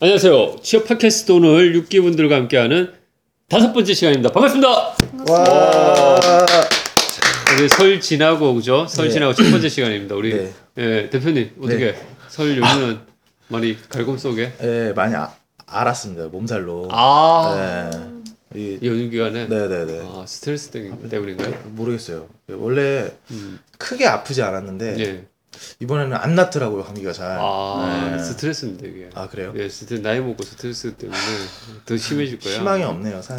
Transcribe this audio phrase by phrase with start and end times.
[0.00, 0.56] 안녕하세요.
[0.62, 2.92] 취업 팟캐스트 오늘 6기분들과 함께하는
[3.48, 4.30] 다섯 번째 시간입니다.
[4.30, 4.68] 반갑습니다.
[5.30, 6.20] 와.
[7.58, 8.86] 우리 설 지나고 그죠?
[8.88, 9.12] 설 네.
[9.14, 10.14] 지나고 첫 번째 시간입니다.
[10.14, 10.52] 우리 네.
[10.78, 12.06] 예, 대표님 어떻게 네.
[12.28, 12.98] 설 연휴는
[13.48, 15.32] 많이 갈굼 속에 예, 많이 아,
[15.66, 16.26] 알았습니다.
[16.26, 16.88] 몸살로.
[16.90, 17.90] 아
[18.52, 18.60] 네.
[18.60, 20.00] 이, 이 연휴 기간에 네네네.
[20.04, 21.54] 아, 스트레스 때- 때문인가요?
[21.70, 22.26] 모르겠어요.
[22.50, 23.58] 원래 음.
[23.78, 25.24] 크게 아프지 않았는데 예.
[25.80, 27.38] 이번에는 안 났더라고요 감기가 잘.
[27.40, 28.22] 아 네.
[28.22, 29.10] 스트레스인데 이게.
[29.14, 29.52] 아 그래요?
[29.56, 31.18] 예, 스트레스 나이 먹고 스트레스 때문에
[31.84, 32.56] 더 심해질 거야.
[32.58, 33.20] 희망이 없네요.
[33.22, 33.38] 사 아,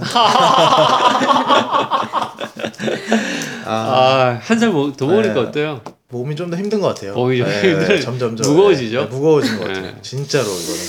[3.65, 5.39] 아, 한살더 먹으니까 네.
[5.41, 5.81] 어때요?
[6.09, 7.13] 몸이 좀 더 힘든 것 같아요.
[7.15, 9.01] 몸이 좀 힘들- 점점 점 무거워지죠?
[9.01, 9.81] 네, 무거워진 것 같아요.
[9.93, 10.01] 네.
[10.01, 10.81] 진짜로 이거는.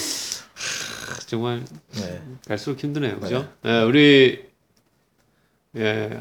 [1.26, 1.62] 정말
[1.96, 2.22] 네.
[2.46, 3.46] 갈수록 힘드네요, 그죠?
[3.66, 4.44] 예, 우리
[5.76, 6.20] 예,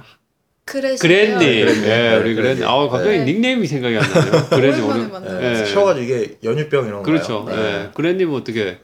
[0.68, 1.60] 그랜님, 네.
[1.62, 2.36] 예, 네, 우리 그랜님.
[2.36, 2.64] 그랜님.
[2.68, 3.24] 아, 갑자기 네.
[3.26, 4.46] 닉네임이 생각이 안 나네요.
[4.50, 5.42] 그랜님 오랜만에 오늘.
[5.54, 5.62] 네.
[5.62, 5.66] 예.
[5.66, 7.04] 쉬어가지고 이게 연유병 이런 거.
[7.04, 7.46] 그렇죠.
[7.50, 8.78] 예, 그랜님 어떻게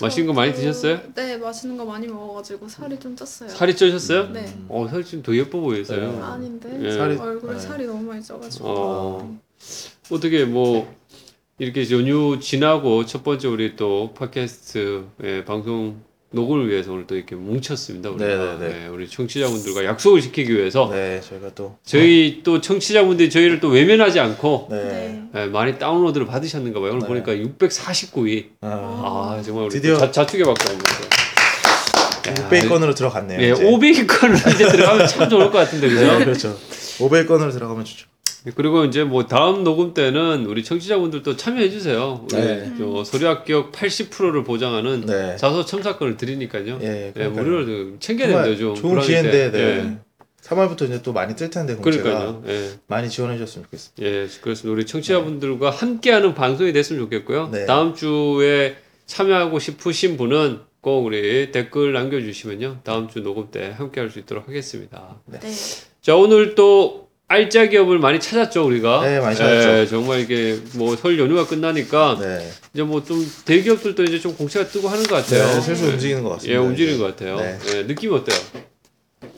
[0.00, 1.00] 맛있는 거 많이 저도- 드셨어요?
[1.14, 3.48] 네, 맛있는 거 많이 먹어가지고 살이 좀 쪘어요.
[3.48, 4.28] 살이 쪄셨어요?
[4.32, 4.44] 네.
[4.68, 6.12] 어, 살이 좀 더 예뻐 보이세요.
[6.12, 6.20] 네.
[6.20, 6.90] 아닌데 예.
[6.90, 7.58] 살이- 얼굴에 네.
[7.58, 8.64] 살이 너무 많이 쪄가지고.
[8.68, 9.38] 어.
[10.10, 10.92] 어떻게 뭐
[11.58, 16.02] 이렇게 연휴 지나고 첫 번째 우리 또 팟캐스트 예, 방송
[16.34, 18.10] 녹음을 위해서 오늘 또 이렇게 뭉쳤습니다.
[18.10, 18.26] 우리가.
[18.26, 18.84] 네네네.
[18.84, 21.76] 예, 우리 청취자분들과 약속을 지키기 위해서 네, 저희가 또.
[21.84, 25.28] 저희 또 청취자분들이 저희를 또 외면하지 않고 네.
[25.32, 25.42] 네.
[25.42, 26.90] 예, 많이 다운로드를 받으셨는가 봐요.
[26.90, 27.06] 오늘 네.
[27.06, 28.46] 보니까 649위.
[28.60, 28.68] 아,
[29.38, 31.14] 아 정말 우리 드디어- 자, 자축의 박수 한번 요
[32.24, 33.40] 600건으로 들어갔네요.
[33.40, 33.62] 예, 이제.
[33.64, 36.18] 500건으로 이제 들어가면 참 좋을 것 같은데 그죠?
[36.18, 36.56] 네, 그렇죠.
[36.98, 38.06] 500건으로 들어가면 좋죠.
[38.54, 42.26] 그리고 이제 뭐 다음 녹음 때는 우리 청취자분들도 참여해 주세요.
[42.30, 42.72] 우리 네.
[42.76, 45.36] 저 서류 합격 80%를 보장하는 네.
[45.36, 46.78] 자소 첨삭권을 드리니까요.
[46.82, 47.30] 예, 예, 그러니까요.
[47.30, 48.56] 무료로 좀 챙겨야 됩니다.
[48.58, 49.82] 좀 좋은 기회인데, 때.
[49.82, 49.98] 네.
[50.42, 52.42] 3월부터 이제 또 많이 뜰 텐데 공채가 그러니까요.
[52.48, 52.70] 예.
[52.86, 54.02] 많이 지원해 주셨으면 좋겠습니다.
[54.02, 54.74] 예, 그렇습니다.
[54.74, 57.48] 우리 청취자분들과 함께하는 방송이 됐으면 좋겠고요.
[57.50, 57.64] 네.
[57.64, 62.80] 다음 주에 참여하고 싶으신 분은 꼭 우리 댓글 남겨주시면요.
[62.84, 65.16] 다음 주 녹음 때 함께할 수 있도록 하겠습니다.
[65.24, 65.40] 네.
[66.02, 69.02] 자, 오늘 또 알짜 기업을 많이 찾았죠, 우리가.
[69.02, 69.78] 네, 많이 찾았죠.
[69.80, 72.50] 예, 정말 이게 뭐 설 연휴가 끝나니까 네.
[72.74, 75.46] 이제 뭐 좀 대기업들도 이제 좀 공채가 뜨고 하는 것 같아요.
[75.46, 76.52] 네, 슬슬 움직이는 것 같습니다.
[76.54, 77.02] 예, 움직이는 이제.
[77.02, 77.36] 것 같아요.
[77.36, 77.58] 네.
[77.74, 78.38] 예, 느낌이 어때요?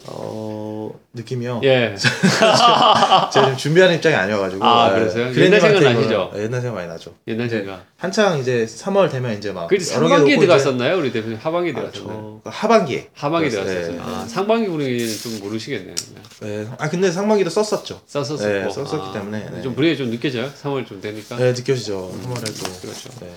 [0.09, 1.61] 어, 느낌이요.
[1.65, 1.94] 예.
[1.99, 4.65] 제가 지금 준비하는 입장이 아니어가지고.
[4.65, 4.99] 아, 네.
[5.00, 5.33] 그러세요?
[5.33, 6.31] 그랜님한테 옛날 생각 나시죠?
[6.34, 7.15] 네, 옛날 생각 많이 나죠.
[7.27, 7.59] 옛날 네.
[7.59, 7.84] 생각.
[7.97, 10.99] 한창 이제 3월 되면 이제 막 그 상반기에 들어갔었나요?
[10.99, 12.41] 우리 대표님 하반기에 아, 들어갔었나요?
[12.45, 13.09] 저 하반기에.
[13.15, 13.93] 하반기에 들어갔어요.
[13.93, 13.99] 네.
[14.00, 15.95] 아, 상반기 분위기는 좀 모르시겠네요.
[16.41, 16.66] 네.
[16.78, 18.00] 아 근데 상반기도 썼었죠.
[18.06, 18.45] 썼었고.
[18.45, 19.62] 네, 썼었기 때문에, 네.
[19.62, 20.50] 좀 분위기 좀 느껴져요?
[20.62, 21.37] 3월 좀 되니까.
[21.37, 22.12] 네, 느껴지죠.
[22.22, 22.81] 3월에 또.
[22.83, 23.09] 그렇죠.
[23.21, 23.28] 네.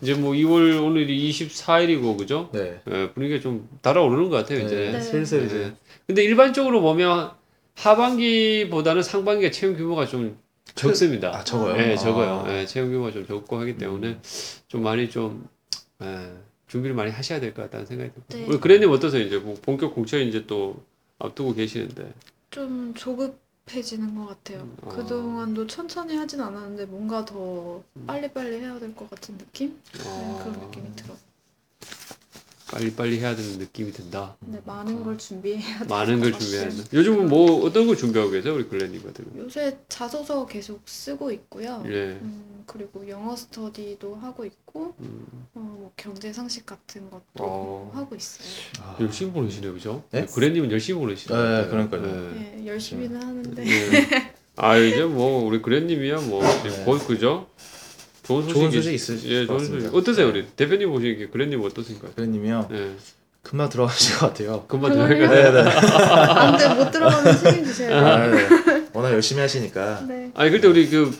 [0.00, 2.48] 이제 뭐 2월 오늘이 24일이고 그죠?
[2.52, 2.80] 네.
[2.90, 4.90] 예, 분위기가 좀 달아오르는 것 같아요, 이제.
[4.92, 5.00] 네.
[5.00, 5.46] 슬슬 네.
[5.46, 5.72] 이제
[6.06, 7.32] 근데 일반적으로 보면
[7.74, 10.38] 하반기보다는 상반기에 채용 규모가 좀
[10.74, 11.34] 적습니다.
[11.36, 11.76] 아, 적어요?
[11.76, 11.96] 네, 아.
[11.96, 12.42] 적어요.
[12.46, 14.22] 네, 채용 규모가 좀 적고 하기 때문에 음.
[14.68, 15.48] 좀 많이 좀
[16.02, 16.32] 예,
[16.68, 18.36] 준비를 많이 하셔야 될 것 같다는 생각이 듭니다.
[18.36, 18.44] 네.
[18.46, 19.22] 우리 그래님 어떠세요?
[19.22, 20.82] 이제 뭐 본격 공채 이제 또
[21.18, 22.12] 앞두고 계시는데.
[22.50, 24.68] 좀 조급해지는 것 같아요.
[24.82, 24.88] 아.
[24.88, 29.78] 그동안도 천천히 하진 않았는데 뭔가 더 빨리빨리 해야 될 것 같은 느낌?
[29.94, 31.14] 네, 어, 그런 느낌이 들어.
[32.70, 34.36] 빨리빨리 해야 되는 느낌이 든다.
[34.40, 36.38] 근데 많은 걸 준비해야 될 많은 것 걸.
[36.40, 36.84] 준비해야 된다.
[36.92, 38.54] 요즘은 뭐 어떤 걸 준비하고 계세요?
[38.54, 39.44] 우리 글래님 같은 경우.
[39.44, 41.84] 요새 자소서 계속 쓰고 있고요.
[41.86, 42.18] 예.
[42.20, 47.92] 음, 그리고 영어 스터디도 하고 있고 음, 어, 뭐 경제 상식 같은 것도 어.
[47.94, 48.48] 하고 있어요.
[48.80, 50.02] 아, 열심히 보내시네요, 그죠?
[50.10, 50.26] 네?
[50.26, 51.62] 그래님은 열심히 보내시네요.
[51.62, 52.02] 네, 그러니까요.
[52.02, 52.58] 네.
[52.62, 54.32] 예, 열심히는 하는데 네.
[54.56, 56.84] 아 이제 뭐 우리 그랜님이야 뭐 네.
[56.84, 57.46] 거의 그죠?
[58.26, 59.84] 좋은 소식이 좋은 소식 있으실 예, 것 좋은 같습니다.
[59.90, 59.96] 소식.
[59.96, 62.12] 어떠세요, 우리 대표님 보시기에 그랜님 어떠신가요?
[62.16, 62.68] 그래님이요.
[62.72, 62.90] 예,
[63.42, 64.64] 금방 들어가실 것 같아요.
[64.66, 64.92] 금방?
[64.92, 65.52] 들어갈까요?
[65.52, 65.70] 네, 네.
[65.70, 68.06] 안돼 못 들어가면 책임지셔야 돼요.
[68.06, 68.86] 아, 네.
[68.92, 70.04] 워낙 열심히 하시니까.
[70.08, 70.30] 네.
[70.34, 71.16] 아니 그때 우리 그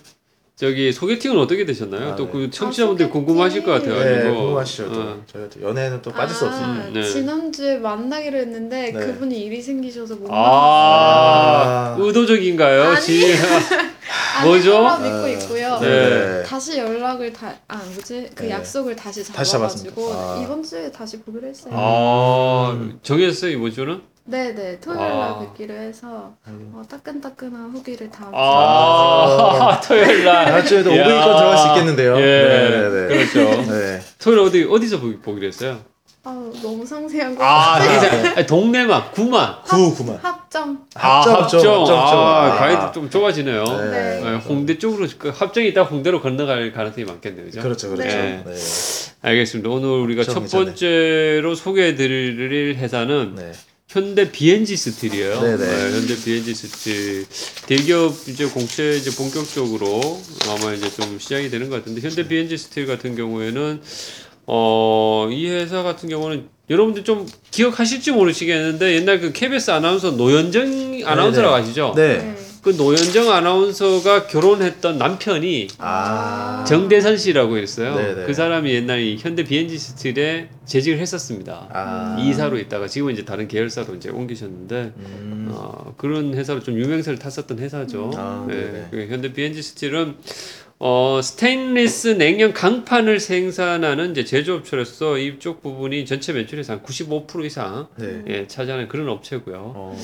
[0.57, 2.13] 저기 소개팅은 어떻게 되셨나요?
[2.13, 2.31] 아, 또 네.
[2.33, 3.09] 그 청취자분들 아.
[3.11, 4.03] 궁금하실 것 같아요.
[4.03, 4.91] 네, 궁금하시죠.
[4.91, 5.01] 또.
[5.01, 5.23] 어.
[5.31, 6.89] 저희가 또 연애는 또 빠질 수 아, 없습니다.
[6.99, 7.03] 네.
[7.07, 8.93] 지난주에 만나기로 했는데 네.
[8.93, 11.97] 그분이 일이 생기셔서 못 아, 아.
[12.01, 12.85] 의도적인가요?
[12.85, 13.01] 아니.
[13.03, 13.97] 지 만났어요.
[14.45, 14.87] 뭐죠?
[14.87, 15.79] 아닐 거라 아, 믿고 있고요.
[15.81, 16.43] 네.
[16.43, 18.51] 다시 연락을 다, 아 뭐지 그 네.
[18.53, 20.19] 약속을 다시 다시 잡아가지고 잡았습니다.
[20.19, 20.43] 아.
[20.43, 21.75] 이번 주에 다시 보기로 했어요.
[21.77, 24.01] 아, 정했어요 이번 주는?
[24.29, 25.39] 네네 토요일 날 아.
[25.39, 30.47] 뵙기로 해서 어, 따끈따끈한 후기를 다음 주에 아, 토요일 날.
[30.47, 31.05] 다음 주에도 야.
[31.05, 32.17] 500건 들어갈 수 있겠는데요.
[32.19, 33.07] 예, 네, 네, 네.
[33.31, 33.71] 그렇죠.
[33.73, 34.01] 네.
[34.19, 35.79] 토요일 어디 어디서 보기, 보기로 했어요?
[36.25, 36.31] 아
[36.61, 38.11] 너무 상세한 거 아, 같아.
[38.11, 39.55] 그냥 아니, 동네만 구만.
[39.65, 40.21] 9, 9만.
[40.21, 41.59] 합정 아, 합정, 합정.
[41.61, 42.19] 합정, 합정.
[42.19, 42.57] 아, 아.
[42.57, 43.63] 가이드 좀 좁아지네요.
[43.63, 43.91] 네.
[43.91, 44.21] 네.
[44.23, 47.45] 네, 홍대 쪽으로 그 합정이 있다 홍대로 건너갈 가능성이 많겠네요.
[47.45, 47.63] 그죠?
[47.63, 48.09] 그렇죠, 그렇죠.
[48.17, 48.43] 네.
[48.45, 48.53] 네.
[49.23, 49.71] 알겠습니다.
[49.71, 50.65] 오늘 우리가 합정 첫.
[50.65, 53.53] 번째로 소개해 드릴 회사는 네.
[53.97, 55.41] 현대 BNG 스틸이에요.
[55.41, 55.93] 네네.
[55.93, 57.25] 현대 BNG 스틸
[57.67, 60.21] 대기업 이제 공채 이제 본격적으로
[60.51, 63.81] 아마 이제 좀 시작이 되는 것 같은데 현대 BNG 스틸 같은 경우에는
[64.49, 71.55] 어, 이 회사 같은 경우는 여러분들 좀 기억하실지 모르시겠는데 옛날 그 KBS 아나운서 노현정 아나운서라고
[71.55, 71.95] 아시죠?
[71.97, 72.36] 네.
[72.67, 76.65] 그 노현정 아나운서가 결혼했던 남편이 아.
[76.67, 77.95] 정대선 씨라고 있어요.
[77.95, 78.27] 네네.
[78.27, 81.69] 그 사람이 옛날에 이 현대 비엔지 스틸에 재직을 했었습니다.
[81.73, 82.17] 아.
[82.19, 85.49] 이사로 있다가 지금은 이제 다른 계열사로 이제 옮기셨는데 음.
[85.53, 88.11] 어, 그런 회사로 좀 유명세를 탔었던 회사죠.
[88.17, 88.57] 아, 네.
[88.57, 88.89] 네네.
[88.91, 90.17] 그 현대 비엔지 스틸은
[90.81, 98.25] 어, 스테인리스 냉연 강판을 생산하는 이제 제조업체로서 이쪽 부분이 전체 매출에서 한 95% 이상 네.
[98.27, 99.73] 예, 차지하는 그런 업체고요.
[99.77, 99.97] 어.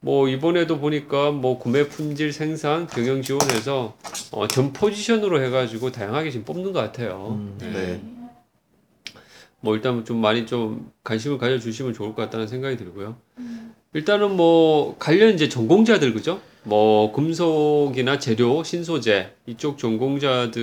[0.00, 3.96] 뭐 이번에도 보니까 뭐 구매 품질 생산 경영 지원해서
[4.30, 7.36] 어, 전 포지션으로 해가지고 다양하게 지금 뽑는 것 같아요.
[7.38, 7.72] 음, 네.
[7.72, 8.00] 네.
[9.60, 13.16] 뭐 일단 좀 많이 좀 관심을 가져주시면 좋을 것 같다는 생각이 들고요.
[13.92, 16.40] 일단은 뭐 관련 이제 전공자들 그죠?
[16.62, 20.60] 뭐 금속이나 재료, 신소재 이쪽 전공자들이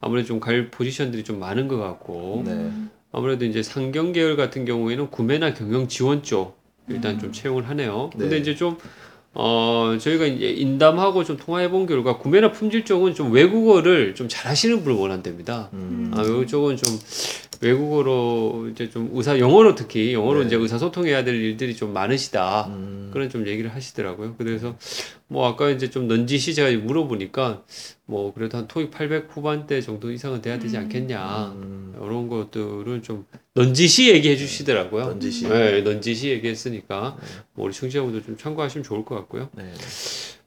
[0.00, 2.70] 아무래도 좀 갈 포지션들이 좀 많은 것 같고 네.
[3.12, 6.58] 아무래도 이제 상경 계열 같은 경우에는 구매나 경영 지원 쪽
[6.88, 8.10] 일단 좀 채용을 하네요.
[8.12, 8.38] 근데 네.
[8.38, 8.76] 이제 좀
[9.38, 14.82] 어, 저희가 이제 인담하고 좀 통화해 본 결과 구매나 품질 쪽은 좀 외국어를 좀 잘하시는
[14.82, 15.68] 분을 원한답니다.
[15.74, 16.10] 음.
[16.14, 16.98] 아, 이쪽은 좀
[17.60, 20.46] 외국어로 이제 좀 의사 영어로 특히 영어로 네.
[20.46, 22.66] 이제 의사 소통해야 될 일들이 좀 많으시다.
[22.68, 23.10] 음.
[23.12, 24.34] 그런 좀 얘기를 하시더라고요.
[24.36, 24.76] 그래서
[25.28, 27.62] 뭐 아까 이제 좀 넌지시 제가 물어보니까
[28.04, 31.54] 뭐 그래도 한 토익 800 후반대 정도 이상은 돼야 되지 않겠냐.
[31.56, 31.94] 음.
[32.02, 33.24] 이런 것들을 좀
[33.54, 35.06] 넌지시 얘기해 주시더라고요.
[35.06, 35.48] 넌지시.
[35.48, 37.16] 네, 넌지시 얘기했으니까
[37.54, 39.48] 뭐 우리 청취자분들 좀 참고하시면 좋을 것 같고요.
[39.54, 39.72] 네.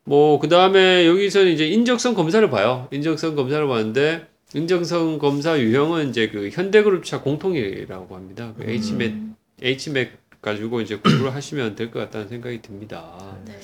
[0.03, 2.87] 뭐 그 다음에 여기서는 이제 인적성 검사를 봐요.
[2.91, 8.53] 인적성 검사를 봤는데 인적성 검사 유형은 이제 그 현대그룹차 공통이라고 합니다.
[8.57, 8.69] 그 음.
[8.69, 9.15] HMET
[9.61, 10.11] HMET
[10.41, 13.37] 가지고 이제 공부를 하시면 될 것 같다는 생각이 듭니다.
[13.45, 13.59] 네.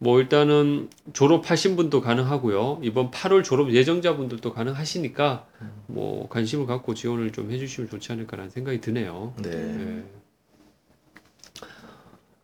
[0.00, 2.80] 뭐 일단은 졸업하신 분도 가능하고요.
[2.84, 5.46] 이번 8월 졸업 예정자분들도 가능하시니까
[5.86, 9.34] 뭐 관심을 갖고 지원을 좀 해주시면 좋지 않을까라는 생각이 드네요.
[9.42, 9.50] 네.
[9.50, 10.04] 네.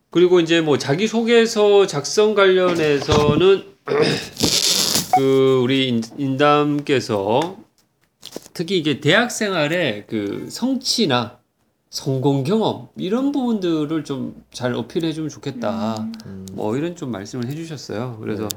[0.09, 3.63] 그리고 이제 뭐 자기소개서 작성 관련해서는
[5.15, 7.57] 그 우리 인- 인담께서
[8.53, 11.37] 특히 이게 대학 생활의 그 성취나
[11.89, 16.07] 성공 경험 이런 부분들을 좀 잘 어필해 주면 좋겠다.
[16.25, 16.45] 음.
[16.53, 18.17] 뭐 이런 좀 말씀을 해 주셨어요.
[18.21, 18.47] 그래서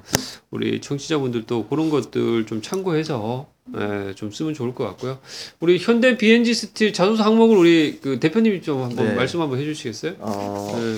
[0.50, 3.46] 우리 청취자분들도 그런 것들 좀 참고해서
[3.76, 5.18] 예, 좀 쓰면 좋을 것 같고요.
[5.60, 9.14] 우리 현대 BNG 스틸 자소서 항목을 우리 그 대표님이 좀 한번 네.
[9.14, 10.14] 말씀 한번 해 주시겠어요?
[10.20, 10.96] 어, 네.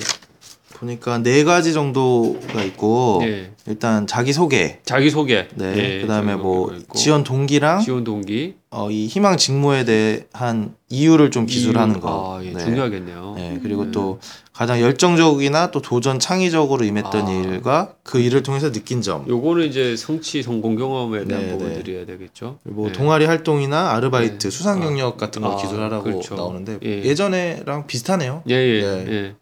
[0.81, 3.53] 보니까 네 가지 정도가 있고 네.
[3.67, 4.79] 일단 자기 소개.
[4.85, 5.47] 자기 소개.
[5.55, 5.75] 네.
[5.75, 6.75] 네, 그다음에 뭐.
[6.95, 12.01] 지원 동기랑 지원 동기, 어, 이 희망 직무에 대한 이유를 좀 기술하는 이유.
[12.01, 12.39] 거.
[12.39, 12.65] 아, 예, 네.
[12.65, 13.35] 중요하겠네요.
[13.37, 14.21] 네, 그리고 또
[14.55, 17.31] 가장 열정적이나 또 도전 창의적으로 임했던 아.
[17.31, 19.27] 일과 그 일을 통해서 느낀 점.
[19.29, 21.83] 요거는 이제 성취 성공 경험에 대한 네, 부분 네.
[21.83, 22.59] 드려야 되겠죠.
[22.65, 22.93] 뭐 네.
[22.93, 24.51] 동아리 활동이나 아르바이트, 네.
[24.51, 26.37] 수상 경력 같은 거 아, 기술하라고 그렇죠.
[26.37, 27.03] 나오는데 예.
[27.05, 27.15] 예.
[27.15, 28.43] 전에랑 비슷하네요.
[28.49, 29.07] 예, 예, 네.
[29.13, 29.35] 예.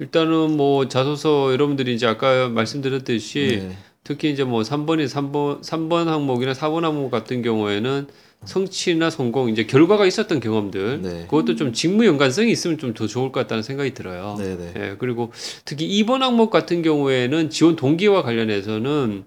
[0.00, 3.76] 일단은 뭐 자소서 여러분들이 이제 아까 말씀드렸듯이 네.
[4.04, 8.06] 특히 이제 뭐 3번이 3번 3번 항목이나 4번 항목 같은 경우에는
[8.44, 11.22] 성취나 성공 이제 결과가 있었던 경험들 네.
[11.28, 14.36] 그것도 좀 직무 연관성이 있으면 좀 더 좋을 것 같다는 생각이 들어요.
[14.38, 14.72] 네, 네.
[14.76, 15.32] 예, 그리고
[15.64, 19.24] 특히 2번 항목 같은 경우에는 지원 동기와 관련해서는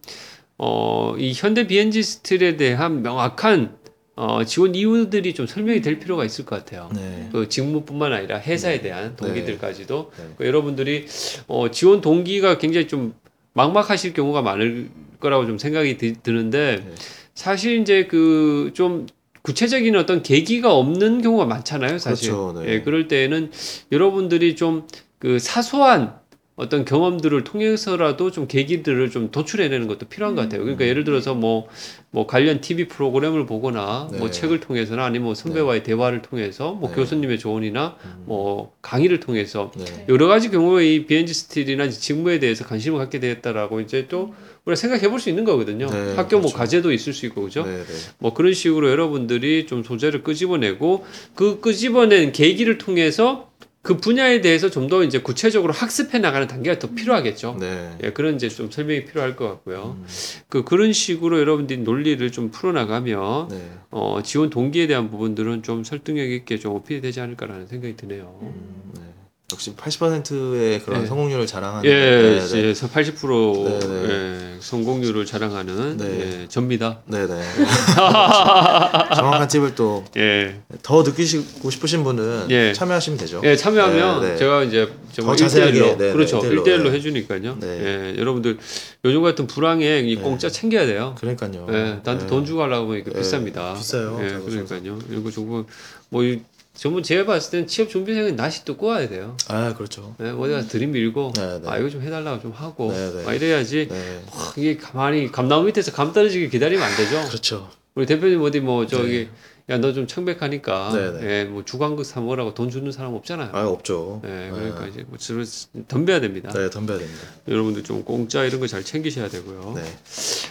[0.58, 3.76] 어, 이 현대 비엔지 스틸에 대한 명확한
[4.24, 6.90] 어, 지원 이유들이 좀 설명이 될 필요가 있을 것 같아요.
[6.94, 7.28] 네.
[7.32, 10.24] 그 직무뿐만 아니라 회사에 대한 동기들까지도 네.
[10.38, 11.08] 그 여러분들이
[11.48, 13.16] 어, 지원 동기가 굉장히 좀
[13.54, 16.92] 막막하실 경우가 많을 거라고 좀 생각이 드, 드는데 네.
[17.34, 19.08] 사실 이제 그 좀
[19.42, 22.30] 구체적인 어떤 계기가 없는 경우가 많잖아요, 사실.
[22.32, 22.74] 그렇죠, 네.
[22.74, 23.50] 예, 그럴 때에는
[23.92, 24.86] 여러분들이 좀
[25.22, 26.16] 그 사소한
[26.62, 30.62] 어떤 경험들을 통해서라도 좀 계기들을 좀 도출해내는 것도 필요한 것 같아요.
[30.62, 31.68] 그러니까 예를 들어서 뭐,
[32.12, 34.32] 뭐 관련 TV 프로그램을 보거나 뭐 네.
[34.32, 36.96] 책을 통해서나 아니면 뭐 선배와의 대화를 통해서 뭐 네.
[36.98, 38.24] 교수님의 조언이나 음.
[38.28, 40.06] 뭐 강의를 통해서 네.
[40.08, 45.10] 여러 가지 경우에 이 비엔지 스틸이나 직무에 대해서 관심을 갖게 되었다라고 이제 또 우리가 생각해
[45.10, 45.88] 볼 수 있는 거거든요.
[45.88, 46.58] 네, 학교 뭐 그렇죠.
[46.58, 47.64] 과제도 있을 수 있고 그죠?
[47.66, 47.84] 네, 네.
[48.20, 53.51] 뭐 그런 식으로 여러분들이 좀 소재를 끄집어내고 그 끄집어낸 계기를 통해서
[53.82, 57.58] 그 분야에 대해서 좀 더 이제 구체적으로 학습해 나가는 단계가 더 필요하겠죠.
[57.60, 57.98] 네.
[58.04, 59.96] 예, 그런 이제 좀 설명이 필요할 것 같고요.
[60.00, 60.06] 음,
[60.50, 63.72] 그 그런 식으로 여러분들이 논리를 좀 풀어나가면 네.
[63.90, 68.38] 어, 지원 동기에 대한 부분들은 좀 설득력 있게 좀 어필이 되지 않을까라는 생각이 드네요.
[68.42, 69.02] 음, 네.
[69.52, 71.08] 역시 80%의 그런 네.
[71.08, 72.68] 성공률을 자랑하는 예, 네, 네.
[72.70, 74.10] 예, 80% 네, 네.
[74.56, 76.06] 예, 성공률을 자랑하는 네.
[76.44, 77.00] 예, 접니다.
[77.06, 77.42] 네, 네.
[79.16, 80.62] 정확한 팁을 또더 예.
[80.80, 82.74] 느끼시고 싶으신 분은 예.
[82.74, 83.42] 참여하시면 되죠.
[83.44, 84.38] 예, 참여하면 네, 네.
[84.38, 86.40] 제가 이제 더 자세하게, 1대1로 네, 네, 그렇죠.
[86.40, 86.92] 1대1로, 1대1로 네.
[86.92, 87.58] 해주니까요.
[87.60, 87.68] 네.
[87.68, 88.58] 예, 여러분들
[89.06, 90.22] 요즘 같은 불황에 이 네.
[90.22, 91.16] 공짜 챙겨야 돼요.
[91.20, 91.68] 그러니까요.
[91.70, 92.28] 예, 나한테 네.
[92.28, 93.76] 돈 주고 하려고 하면 이거 네, 비쌉니다.
[93.76, 94.20] 비싸요.
[94.22, 95.00] 예, 그러니까요.
[95.12, 95.64] 이거 정말
[96.10, 96.42] 뭐 이-
[96.82, 99.38] 전부 제가 봤을 때는 취업 준비생은 낫이 또 꼬아야 돼요.
[99.50, 100.16] 아, 그렇죠.
[100.20, 101.70] 예, 어디 가서 들이밀고 네, 네.
[101.70, 103.24] 아 이거 좀 해달라고 좀 하고 네, 네.
[103.28, 104.22] 아, 이래야지 네.
[104.36, 107.22] 와, 이게 가만히 감나무 밑에서 감 떨어지게 기다리면 안 되죠.
[107.28, 107.70] 그렇죠.
[107.94, 109.28] 우리 대표님 어디 뭐 저기
[109.70, 111.30] 야 너좀 청백하니까 네, 네.
[111.30, 113.52] 예, 뭐 주광극 사 먹으라고 돈 주는 사람 없잖아요.
[113.54, 114.20] 아, 없죠.
[114.26, 115.44] 예, 그러니까 이제 뭐 주로
[115.88, 116.50] 덤벼야 됩니다.
[116.52, 117.22] 네, 덤벼야 됩니다.
[117.48, 119.74] 여러분들 좀 공짜 이런 거 잘 챙기셔야 되고요.
[119.76, 119.84] 네.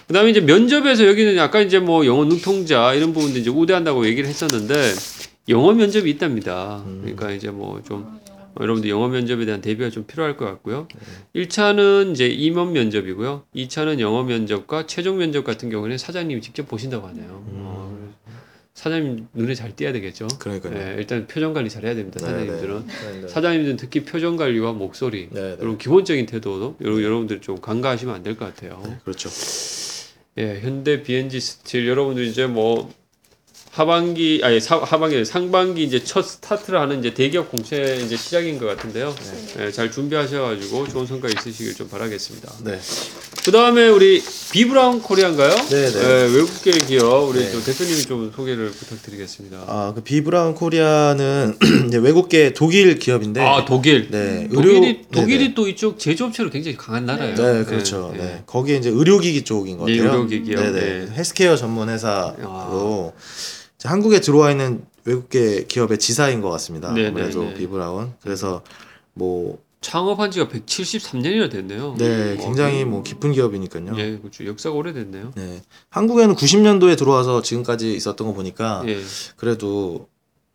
[0.07, 4.75] 그다음에 이제 면접에서 여기는 약간 이제 뭐 영어 능통자 이런 부분도 이제 우대한다고 얘기를 했었는데
[5.50, 6.83] 영어 면접이 있답니다.
[6.87, 7.00] 음.
[7.02, 8.19] 그러니까 이제 뭐좀
[8.59, 10.88] 여러분들 영어 면접에 대한 대비가 좀 필요할 것 같고요.
[11.35, 13.45] 1차는 이제 임원 면접이고요.
[13.54, 17.45] 2차는 영어 면접과 최종 면접 같은 경우는 사장님이 직접 보신다고 하네요.
[17.49, 17.52] 음.
[17.64, 18.11] 어,
[18.75, 20.26] 사장님 눈에 잘 띄어야 되겠죠.
[20.38, 20.75] 그러니까요.
[20.76, 22.19] 예, 일단 표정 관리 잘 해야 됩니다.
[22.21, 23.28] 네, 사장님들은 네, 네.
[23.28, 25.57] 사장님들은 특히 표정 관리와 목소리 네, 네.
[25.61, 28.80] 이런 기본적인 태도도 여러- 여러분들 좀 간과하시면 안 될 것 같아요.
[28.87, 29.28] 네, 그렇죠.
[30.38, 32.90] 예, 현대 BNG 스틸 여러분들 이제 뭐
[33.73, 38.67] 하반기 아니 사, 하반기 상반기 이제 첫 스타트를 하는 이제 대기업 공채 이제 시작인 것
[38.67, 39.15] 같은데요.
[39.61, 42.53] 예, 잘 준비하셔가지고 좋은 성과 있으시길 좀 바라겠습니다.
[42.65, 42.81] 네.
[43.45, 44.21] 그 다음에 우리
[44.53, 45.55] 비브라운 코리아인가요?
[45.55, 45.99] 네, 네.
[46.03, 47.53] 예, 외국계 기업 우리 네.
[47.53, 49.65] 좀 대표님이 좀 소개를 부탁드리겠습니다.
[49.69, 54.11] 아, 그 비브라운 코리아는 이제 외국계 독일 기업인데 아 독일.
[54.11, 54.49] 네.
[54.53, 55.55] 독일이 의료- 독일이 네네.
[55.55, 57.37] 또 이쪽 제조업체로 굉장히 강한 나라예요.
[57.37, 58.11] 네, 그렇죠.
[58.17, 58.43] 네, 네.
[58.47, 60.12] 거기에 이제 의료기기 쪽인 것 네, 같아요.
[60.19, 60.57] 의료기기요.
[60.61, 60.81] 네, 네.
[61.07, 61.12] 네.
[61.15, 66.93] 헬스케어 전문 회사로 이제 한국에 들어와 있는 외국계 기업의 지사인 것 같습니다.
[66.93, 67.55] 네, 아무래도 네, 네.
[67.55, 68.13] 비브라운.
[68.23, 68.63] 그래서
[69.15, 71.95] 뭐 창업한 지가 173년이나 됐네요.
[71.99, 73.95] 네, 어, 굉장히 그- 뭐 깊은 기업이니까요.
[73.97, 74.45] 예, 그렇죠.
[74.47, 75.33] 역사가 오래됐네요.
[75.35, 75.63] 네.
[75.89, 79.01] 한국에는 90년도에 들어와서 지금까지 있었던 거 보니까 예.
[79.37, 80.09] 그래도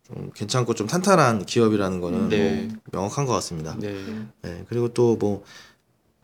[0.06, 2.68] 좀 괜찮고 좀 탄탄한 기업이라는 거는 네.
[2.68, 3.74] 뭐 명확한 것 같습니다.
[3.80, 3.96] 네.
[4.42, 5.42] 네, 그리고 또 뭐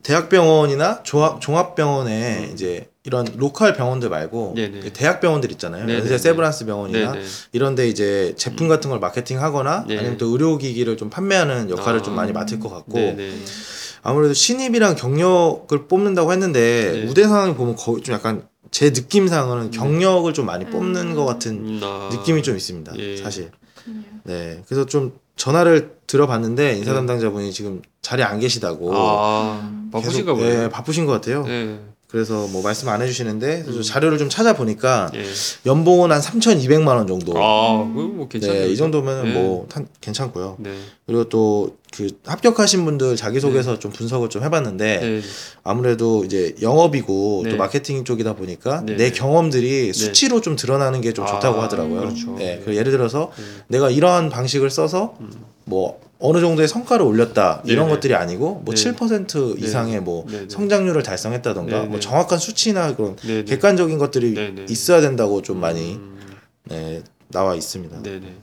[0.05, 4.81] 대학병원이나 종합 종합병원에 이제 이런 로컬 병원들 말고 네네.
[4.81, 5.87] 그 대학 병원들 있잖아요.
[5.87, 6.01] 네네네.
[6.01, 7.27] 연세 세브란스 병원이나 네, 네.
[7.53, 9.99] 이런데 이제 제품 같은 걸 마케팅하거나 네.
[9.99, 12.03] 아니면 또 의료기기를 좀 판매하는 역할을 아.
[12.03, 13.33] 좀 많이 맡을 것 같고 네, 네.
[14.03, 17.09] 아무래도 신입이랑 경력을 뽑는다고 했는데 네.
[17.09, 21.15] 우대 상황이 보면 거의 좀 약간 제 느낌상으로는 경력을 좀 많이 뽑는 음.
[21.17, 22.09] 것 같은 음, 아.
[22.13, 22.93] 느낌이 좀 있습니다.
[22.99, 23.17] 예.
[23.17, 23.51] 사실.
[24.25, 30.65] 네, 그래서 좀 전화를 들어봤는데 인사 담당자분이 지금 자리에 안 계시다고 아, 바쁘신가 계속, 보네요.
[30.65, 31.45] 예, 바쁘신 것 같아요.
[31.45, 31.81] 네.
[32.13, 33.83] 그래서 뭐 말씀 안 해주시는데 음.
[33.83, 35.25] 자료를 좀 찾아보니까 예.
[35.65, 37.33] 연봉은 한 3,200만 원 정도.
[37.43, 38.67] 아, 그럼 뭐 괜찮네요.
[38.67, 39.33] 네, 이 정도면 네.
[39.33, 40.57] 뭐 탄- 괜찮고요.
[40.61, 40.71] 네.
[41.07, 45.21] 그리고 또 그 합격하신 분들 자기소개서 좀 분석을 좀 해봤는데 네.
[45.63, 47.51] 아무래도 이제 영업이고 네.
[47.51, 49.13] 또 마케팅 쪽이다 보니까 네, 내 네.
[49.13, 52.01] 경험들이 수치로 좀 드러나는 게좀 아, 좋다고 하더라고요.
[52.01, 52.35] 그렇죠.
[52.39, 53.61] 네, 그 예를 들어서 음.
[53.69, 55.17] 내가 이러한 방식을 써서
[55.65, 57.95] 뭐 어느 정도의 성과를 올렸다 이런 네네.
[57.97, 58.93] 것들이 아니고 뭐 네.
[58.93, 59.67] 7% 네.
[59.67, 60.47] 이상의 뭐 네네.
[60.49, 61.89] 성장률을 달성했다던가 네네.
[61.89, 63.45] 뭐 정확한 수치나 그런 네, 네.
[63.45, 64.33] 객관적인 것들이.
[64.69, 66.19] 있어야 된다고 좀 많이 음,
[66.65, 68.03] 네, 나와 있습니다.
[68.03, 68.37] 네네.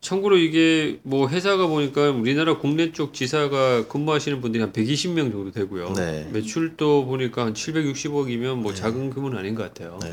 [0.00, 5.92] 참고로 이게 뭐 회사가 보니까 우리나라 국내 쪽 지사가 근무하시는 분들이 한 120명 정도 되고요.
[5.94, 6.26] 네.
[6.32, 9.98] 매출도 보니까 한 760억이면 뭐 작은 규모는 아닌 것 같아요.
[10.02, 10.12] 네.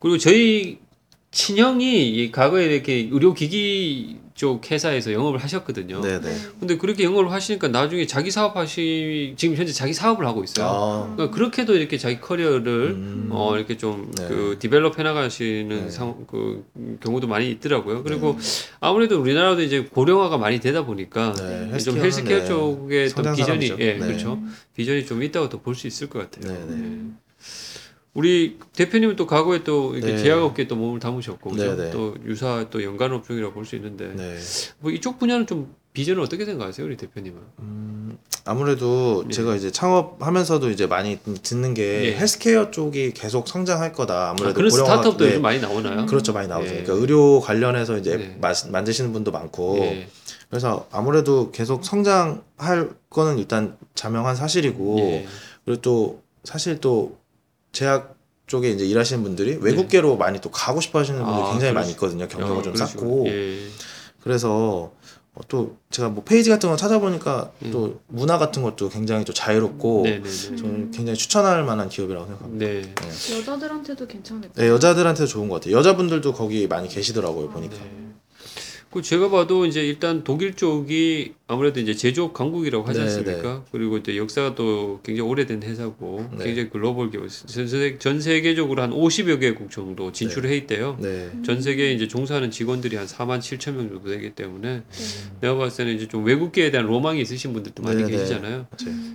[0.00, 0.78] 그리고 저희
[1.30, 6.00] 친형이 이 과거에 이렇게 의료기기 쪽 회사에서 영업을 하셨거든요.
[6.00, 6.34] 네, 네.
[6.58, 10.66] 근데 그렇게 영업을 하시니까 나중에 자기 사업 하시 지금 현재 자기 사업을 하고 있어요.
[10.66, 13.28] 아, 그러니까 그렇게도 이렇게 자기 커리어를 음.
[13.30, 14.28] 어 이렇게 좀 네.
[14.28, 15.90] 그 develop 해 나가시는 네.
[15.90, 16.64] 상, 그
[17.02, 18.02] 경우도 많이 있더라고요.
[18.02, 18.38] 그리고
[18.80, 22.46] 아무래도 우리나라도 이제 고령화가 많이 되다 보니까 네, 좀 헬스케어 네.
[22.46, 23.72] 쪽에 또 성장 비전이.
[23.78, 23.98] 예 네.
[23.98, 24.38] 그렇죠
[24.74, 26.52] 비전이 좀 있다고 또볼수 있을 것 같아요.
[26.52, 27.00] 네, 네.
[28.14, 28.20] 네.
[28.20, 30.22] 우리 대표님은 또 과거에 또 이렇게 네.
[30.22, 31.76] 제약업계에 또 몸을 담으셨고 그죠?
[31.76, 31.90] 네, 네.
[31.90, 34.38] 또 유사 또 연관업 중이라고 볼 수 있는데 네.
[34.80, 37.38] 뭐 이쪽 분야는 좀 비전을 어떻게 생각하세요, 우리 대표님은?
[37.60, 39.32] 음, 아무래도 네.
[39.34, 42.16] 제가 이제 창업하면서도 이제 많이 듣는 게 예.
[42.16, 44.30] 헬스케어 쪽이 계속 성장할 거다.
[44.30, 45.30] 아무래도 아, 그런 고령화- 스타트업도 네.
[45.30, 46.06] 요즘 많이 나오나요?
[46.06, 46.66] 그렇죠 많이 나오죠.
[46.68, 46.82] 예.
[46.82, 48.38] 그러니까 의료 관련해서 이제 네.
[48.40, 50.08] 마, 만드시는 분도 많고 예.
[50.50, 55.26] 그래서 아무래도 계속 성장할 거는 일단 자명한 사실이고 예.
[55.64, 57.16] 그리고 또 사실 또
[57.72, 61.48] 제약 쪽에 이제 일하시는 분들이 외국계로 많이 또 가고 싶어 하시는 분들이 네.
[61.48, 62.28] 아, 굉장히 그러시- 많이 있거든요.
[62.28, 62.76] 경력을 어, 좀.
[62.76, 63.66] 쌓고 예.
[64.22, 64.92] 그래서
[65.34, 67.70] 어, 또 제가 뭐 페이지 같은 거 찾아보니까 음.
[67.70, 70.30] 또 문화 같은 것도 굉장히 또 자유롭고 네네네.
[70.56, 72.66] 저는 굉장히 추천할 만한 기업이라고 생각합니다.
[72.66, 72.94] 네.
[73.38, 75.76] 여자들한테도 괜찮을 네, 여자들한테 좋은 것 같아요.
[75.78, 77.76] 여자분들도 거기 많이 계시더라고요 보니까.
[77.76, 77.90] 네.
[78.92, 83.64] 그 제가 봐도 이제 일단 독일 쪽이 아무래도 이제 제조업 강국이라고 하지 네, 않습니까?
[83.72, 86.44] 그리고 이제 역사가 또 굉장히 오래된 회사고 네.
[86.44, 90.98] 굉장히 글로벌 기업 전, 세계, 전 세계적으로 한 50여 개국 정도 진출을 해 있대요.
[91.00, 91.30] 네.
[91.42, 94.84] 전 세계에 이제 종사하는 직원들이 한 4만 7천 명 정도 되기 때문에 네.
[95.40, 98.10] 내가 봤을 때는 이제 좀 외국계에 대한 로망이 있으신 분들도 많이 네, 네.
[98.10, 98.66] 계시잖아요.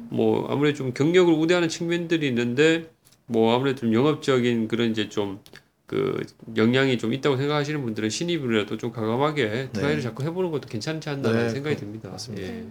[0.09, 2.89] 뭐 아무래도 좀 경력을 우대하는 측면들이 있는데
[3.27, 5.39] 뭐 아무래도 좀 영업적인 그런 이제 좀
[5.87, 6.21] 그
[6.57, 11.53] 역량이 좀 있다고 생각하시는 분들은 신입이라도 좀 과감하게 try를 자꾸 해보는 것도 괜찮지 않나라는 네,
[11.53, 12.09] 생각이 그- 듭니다.
[12.09, 12.45] 맞습니다.
[12.45, 12.63] 예.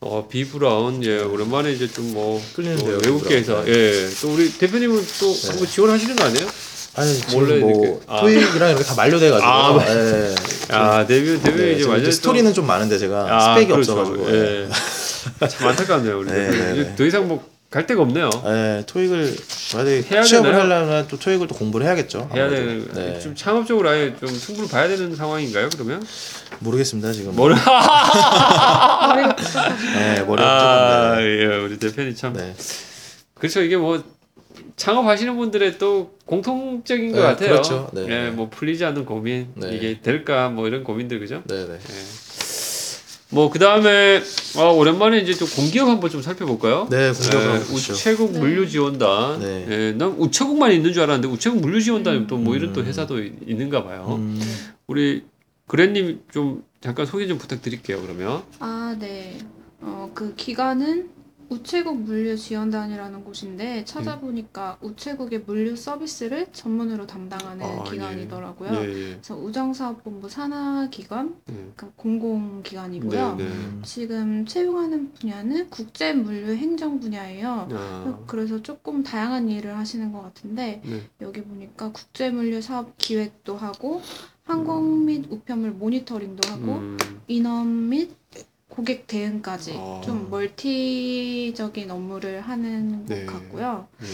[0.00, 3.68] 어 비브라운 예 오랜만에 이제 좀 뭐 끌리는데요, 외국계에서 비브라운.
[4.12, 5.48] 예또 우리 대표님은 또 네.
[5.48, 6.46] 한번 지원하시는 거 아니에요?
[6.96, 8.20] 아니 원래 뭐 아.
[8.20, 9.50] 토익이랑 이렇게 다 만료돼가지고.
[9.50, 10.34] 아, 예.
[10.70, 14.30] 아 데뷔 데뷔 네, 이제 완전 스토리는 좀 많은데 제가 스펙이 없어가지고.
[14.30, 14.68] 예.
[15.42, 15.48] 예.
[15.48, 16.50] 참 안타깝네요 우리 네.
[16.50, 16.94] 네, 네.
[16.96, 18.30] 더 이상 뭐 갈 데가 없네요.
[18.46, 19.34] 예, 토익을
[19.74, 20.62] 만약에 해야 취업을 되나요?
[20.62, 22.30] 하려면 또 토익을 또 공부를 해야겠죠.
[22.32, 22.66] 해야 아무래도.
[22.66, 23.18] 되는 네.
[23.18, 26.00] 좀 창업적으로 아예 좀 승부를 봐야 되는 상황인가요 그러면?
[26.60, 27.34] 모르겠습니다 지금.
[27.34, 29.36] 뭐를 머리가
[29.92, 32.34] 네, 머리 아, 아, 예, 우리 대표님 참.
[32.34, 32.54] 네.
[33.34, 33.60] 그렇죠.
[33.60, 34.00] 이게 뭐
[34.76, 37.48] 창업하시는 분들의 또 공통적인 것 네, 같아요.
[37.48, 37.90] 그렇죠.
[37.92, 38.06] 네.
[38.08, 39.74] 예, 뭐 풀리지 않는 고민, 네.
[39.74, 41.42] 이게 될까 뭐 이런 고민들 그죠?
[41.46, 41.72] 네, 네.
[41.74, 42.23] 예.
[43.34, 44.22] 뭐 그다음에
[44.56, 46.86] 아, 오랜만에 이제 좀 공기업 한번 좀 살펴볼까요?
[46.88, 47.92] 네, 공격 예, 한번 보시죠.
[47.94, 48.38] 우체국 네.
[48.38, 49.40] 물류 지원단.
[49.40, 49.66] 네.
[49.68, 52.86] 예, 난 우체국만 있는 줄 알았는데 우체국 물류 지원단이 또뭐 이런 또 음.
[52.86, 54.16] 회사도 있는가 봐요.
[54.20, 54.40] 음,
[54.86, 55.24] 우리
[55.66, 58.00] 그래님 좀 잠깐 소개 좀 부탁드릴게요.
[58.02, 58.42] 그러면.
[58.60, 59.36] 아, 네.
[59.80, 61.08] 어, 그 기관은
[61.48, 68.70] 우체국 물류 지원단이라는 곳인데 찾아보니까 우체국의 물류 서비스를 전문으로 담당하는 아, 기관이더라고요.
[68.72, 69.10] 예, 예.
[69.12, 71.52] 그래서 우정사업본부 산하기관, 예.
[71.52, 73.36] 그러니까 공공기관이고요.
[73.36, 73.50] 네, 네.
[73.50, 77.68] 음, 지금 채용하는 분야는 국제 물류 행정 분야예요.
[77.72, 81.02] 아, 그래서 조금 다양한 일을 하시는 것 같은데 네.
[81.20, 84.02] 여기 보니까 국제 물류 사업 기획도 하고
[84.44, 88.14] 항공 및 우편물 모니터링도 하고 음, 인원 및
[88.74, 90.00] 고객 대응까지 아.
[90.04, 93.24] 좀 멀티적인 업무를 하는 네.
[93.24, 93.86] 것 같고요.
[94.00, 94.06] 네.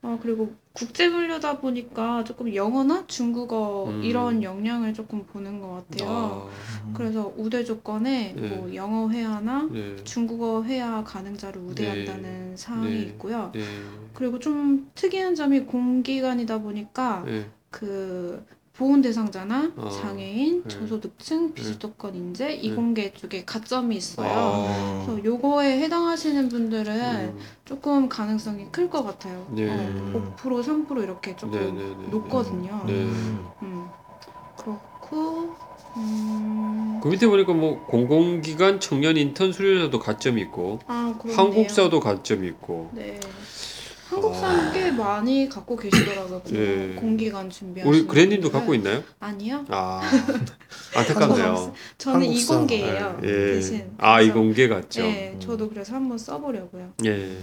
[0.00, 4.02] 어, 그리고 국제 물류다 보니까 조금 영어나 중국어 음.
[4.02, 6.48] 이런 역량을 조금 보는 것 같아요.
[6.48, 8.48] 아, 그래서 우대 조건에 네.
[8.48, 9.96] 뭐 영어 회화나 네.
[10.04, 13.02] 중국어 회화 가능자를 우대한다는 사항이 네.
[13.02, 13.50] 있고요.
[13.52, 13.60] 네.
[14.14, 17.46] 그리고 좀 특이한 점이 공기관이다 보니까 네.
[17.70, 18.46] 그
[18.78, 19.88] 보훈 대상자나 어.
[19.90, 20.68] 장애인, 네.
[20.68, 24.28] 저소득층, 비수도권 인재, 이공계 쪽에 가점이 있어요.
[24.30, 25.04] 아.
[25.04, 29.44] 그래서 요거에 해당하시는 분들은 음, 조금 가능성이 클 것 같아요.
[29.50, 29.68] 네.
[29.68, 32.08] 어, 5% 3% 이렇게 조금 네, 네, 네.
[32.08, 32.80] 높거든요.
[32.86, 32.92] 네.
[33.62, 33.88] 음.
[34.56, 35.56] 그렇고
[35.96, 37.00] 음.
[37.02, 41.36] 그 밑에 보니까 뭐 공공기관 청년 인턴 수료자도 가점이 있고 아, 그렇네요.
[41.36, 43.18] 한국사도 가점이 있고 네.
[44.08, 46.40] 한국사는 꽤 많이 갖고 계시더라고요.
[46.40, 46.94] 공- 네.
[46.96, 48.14] 공기관 준비하시는 우리 분들은.
[48.50, 49.02] 갖고 있나요?
[49.20, 49.64] 아니요.
[49.68, 50.00] 아
[50.96, 51.74] 안타깝네요.
[51.98, 52.26] 저는.
[52.32, 53.20] 이공계예요.
[53.24, 53.26] 예.
[53.26, 53.90] 대신.
[53.98, 55.02] 아 그래서- 이공계 같죠.
[55.02, 56.92] 네, 저도 그래서 한번 써보려고요.
[57.04, 57.36] 예.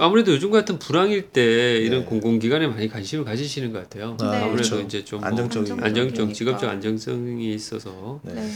[0.00, 2.06] 아무래도 요즘 같은 불황일 때 이런 네.
[2.06, 4.16] 공공기관에 많이 관심을 가지시는 것 같아요.
[4.20, 4.36] 아, 네.
[4.42, 4.80] 아무래도 그렇죠.
[4.80, 6.34] 이제 좀 뭐 안정적인 안정- 안정적.
[6.34, 8.34] 직업적 안정성이 있어서 네.
[8.34, 8.48] 네.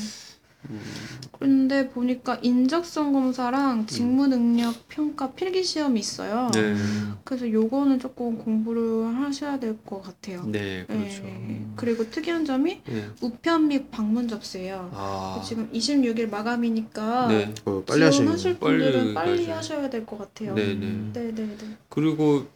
[1.33, 6.51] 그런데 보니까 인적성 검사랑 직무 능력 평가 필기 시험이 있어요.
[6.55, 10.45] 네, 음, 그래서 요거는 조금 공부를 하셔야 될 것 같아요.
[10.47, 11.23] 네 그렇죠.
[11.25, 11.67] 네.
[11.77, 13.09] 그리고 특이한 점이 네.
[13.21, 14.91] 우편 및 방문 접수예요.
[14.95, 18.11] 아, 지금 26일 마감이니까 네, 어, 빨리.
[18.13, 20.55] 지원하실 빨리 분들은 빨리 가셔야- 하셔야 될 것 같아요.
[20.55, 20.73] 네, 네.
[20.87, 21.11] 음.
[21.13, 21.57] 네, 네, 네.
[21.89, 22.47] 그리고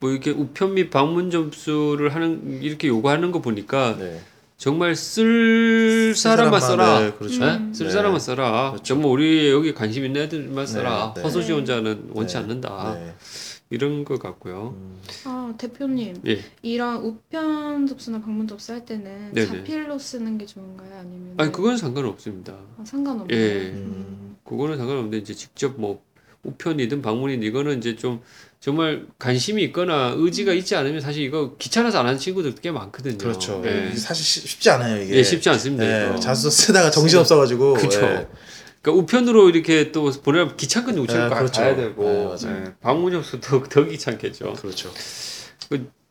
[0.00, 4.20] 뭐 이렇게 우편 및 방문 접수를 하는 이렇게 요구하는 거 보니까 네.
[4.58, 6.98] 정말 쓸 사람만 써라.
[6.98, 7.46] 네, 그렇죠.
[7.46, 7.56] 네?
[7.56, 7.72] 음.
[7.72, 7.92] 쓸 네.
[7.92, 8.70] 사람만 써라.
[8.72, 8.82] 그렇죠.
[8.82, 11.12] 정말 우리 여기 관심 있는 애들만 써라.
[11.14, 11.24] 네, 네.
[11.24, 12.40] 허수 지원자는 원치 네.
[12.40, 12.94] 않는다.
[12.94, 13.14] 네.
[13.70, 14.74] 이런 것 같고요.
[14.76, 16.40] 음, 아 대표님 예.
[16.62, 19.46] 이런 우편 접수나 방문 접수 할 때는 네네.
[19.46, 20.90] 자필로 쓰는 게 좋은가요?
[20.98, 22.54] 아니면 아니 그건 상관없습니다.
[22.78, 23.38] 아, 상관없나요?
[23.38, 23.70] 예.
[23.74, 24.36] 음.
[24.42, 26.02] 그거는 상관없는데 이제 직접 뭐
[26.42, 28.22] 우편이든 방문이든 이거는 이제 좀
[28.60, 33.16] 정말 관심이 있거나 의지가 있지 않으면 사실 이거 귀찮아서 안 하는 친구들 꽤 많거든요.
[33.18, 33.62] 그렇죠.
[33.64, 33.94] 예.
[33.96, 35.14] 사실 쉽- 쉽지 않아요 이게.
[35.16, 35.84] 예, 쉽지 않습니다.
[35.84, 36.18] 네, 이거.
[36.18, 37.74] 자소 쓰다가 정신 없어가지고.
[37.74, 38.00] 그쵸.
[38.02, 38.26] 예.
[38.82, 41.02] 그러니까 우편으로 이렇게 또 보내면 귀찮거든요.
[41.02, 41.60] 우체국 네, 가 그렇죠.
[41.60, 42.64] 가야 되고 네, 맞아요.
[42.66, 44.54] 예, 방문 접수 더, 더 귀찮겠죠.
[44.54, 44.92] 그렇죠.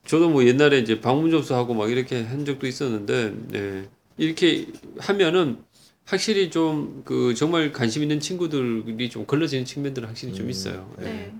[0.05, 3.83] 저도 뭐 옛날에 이제 방문 접수하고 막 이렇게 한 적도 있었는데 네.
[4.17, 4.67] 이렇게
[4.99, 5.57] 하면은
[6.05, 10.89] 확실히 좀 그 정말 관심 있는 친구들이 좀 걸러지는 측면들은 확실히 좀 음, 있어요.
[10.97, 11.05] 네.
[11.05, 11.33] 네.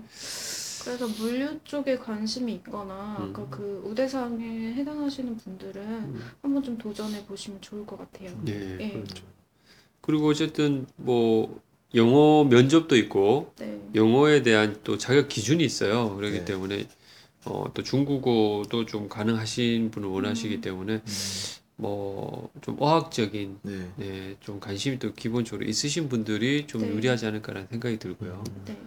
[0.88, 3.28] 그래서 물류 쪽에 관심이 있거나 음.
[3.28, 6.30] 아까 그 우대상에 해당하시는 분들은 음.
[6.40, 8.30] 한번 좀 도전해 보시면 좋을 것 같아요.
[8.42, 8.92] 네, 예.
[8.92, 9.22] 그렇죠.
[10.00, 11.60] 그리고 어쨌든 뭐
[11.94, 13.78] 영어 면접도 있고 네.
[13.94, 16.16] 영어에 대한 또 자격 기준이 있어요.
[16.16, 16.44] 그렇기 네.
[16.46, 16.88] 때문에
[17.44, 20.60] 어, 또 중국어도 좀 가능하신 분을 원하시기 음.
[20.62, 21.02] 때문에 음,
[21.76, 23.90] 뭐좀 어학적인 네.
[23.96, 26.88] 네, 좀 관심이 또 기본적으로 있으신 분들이 좀 네.
[26.88, 28.42] 유리하지 않을까라는 생각이 들고요.
[28.64, 28.78] 네.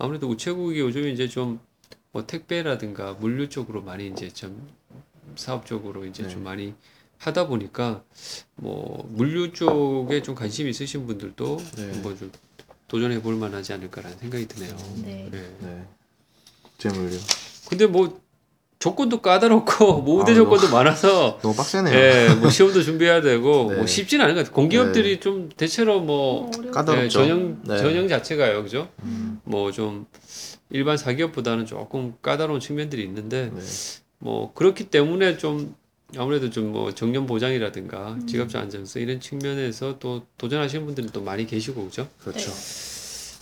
[0.00, 1.60] 아무래도 우체국이 요즘 이제 좀
[2.12, 4.68] 뭐 택배라든가 물류 쪽으로 많이 이제 좀
[5.36, 6.28] 사업적으로 이제 네.
[6.28, 6.74] 좀 많이
[7.18, 8.02] 하다 보니까
[8.56, 11.92] 뭐 물류 쪽에 좀 관심 있으신 분들도 네.
[11.92, 12.32] 한번 좀
[12.88, 14.76] 도전해 볼 만하지 않을까라는 생각이 드네요.
[15.04, 15.28] 네.
[15.30, 15.56] 네.
[15.60, 15.86] 네.
[16.62, 17.16] 국제물류.
[17.68, 18.20] 근데 뭐
[18.80, 21.94] 조건도 까다롭고 뭐 우대 아, 조건도 많아서 너무 빡세네요.
[21.94, 23.76] 예, 뭐 시험도 준비해야 되고 네.
[23.76, 24.54] 뭐 쉽진 않은 것 같아요.
[24.54, 26.72] 공기업들이 좀 대체로 뭐 어, 어려워.
[26.72, 27.02] 까다롭죠.
[27.02, 27.76] 네, 전형 네.
[27.76, 28.88] 전형 자체가요, 그죠?
[29.04, 29.38] 음.
[29.44, 30.06] 뭐좀
[30.70, 33.60] 일반 사기업보다는 조금 까다로운 측면들이 있는데 네.
[34.18, 35.74] 뭐 그렇기 때문에 좀
[36.16, 38.26] 아무래도 좀 뭐 정년 보장이라든가 음.
[38.26, 42.08] 지갑자 안정성 이런 측면에서 또 도전하시는 분들이 또 많이 계시고 그죠?
[42.22, 42.50] 그렇죠.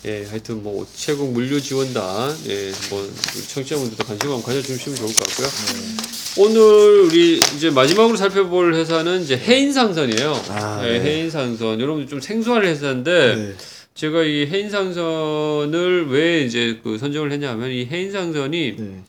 [0.04, 3.10] 예, 하여튼 뭐 우체국 물류 지원단 예, 뭐
[3.48, 5.48] 청취자분들도 관심 한번 가져주시면 좋을 것 같고요.
[5.48, 6.42] 네.
[6.42, 10.44] 오늘 우리 이제 마지막으로 살펴볼 회사는 이제 해인상선이에요.
[10.50, 11.00] 아, 예, 네.
[11.00, 11.80] 해인상선.
[11.80, 13.54] 여러분 좀 생소한 회사인데 네.
[13.94, 19.02] 제가 이 해인상선을 왜 이제 그 선정을 했냐면 이 해인상선이 네.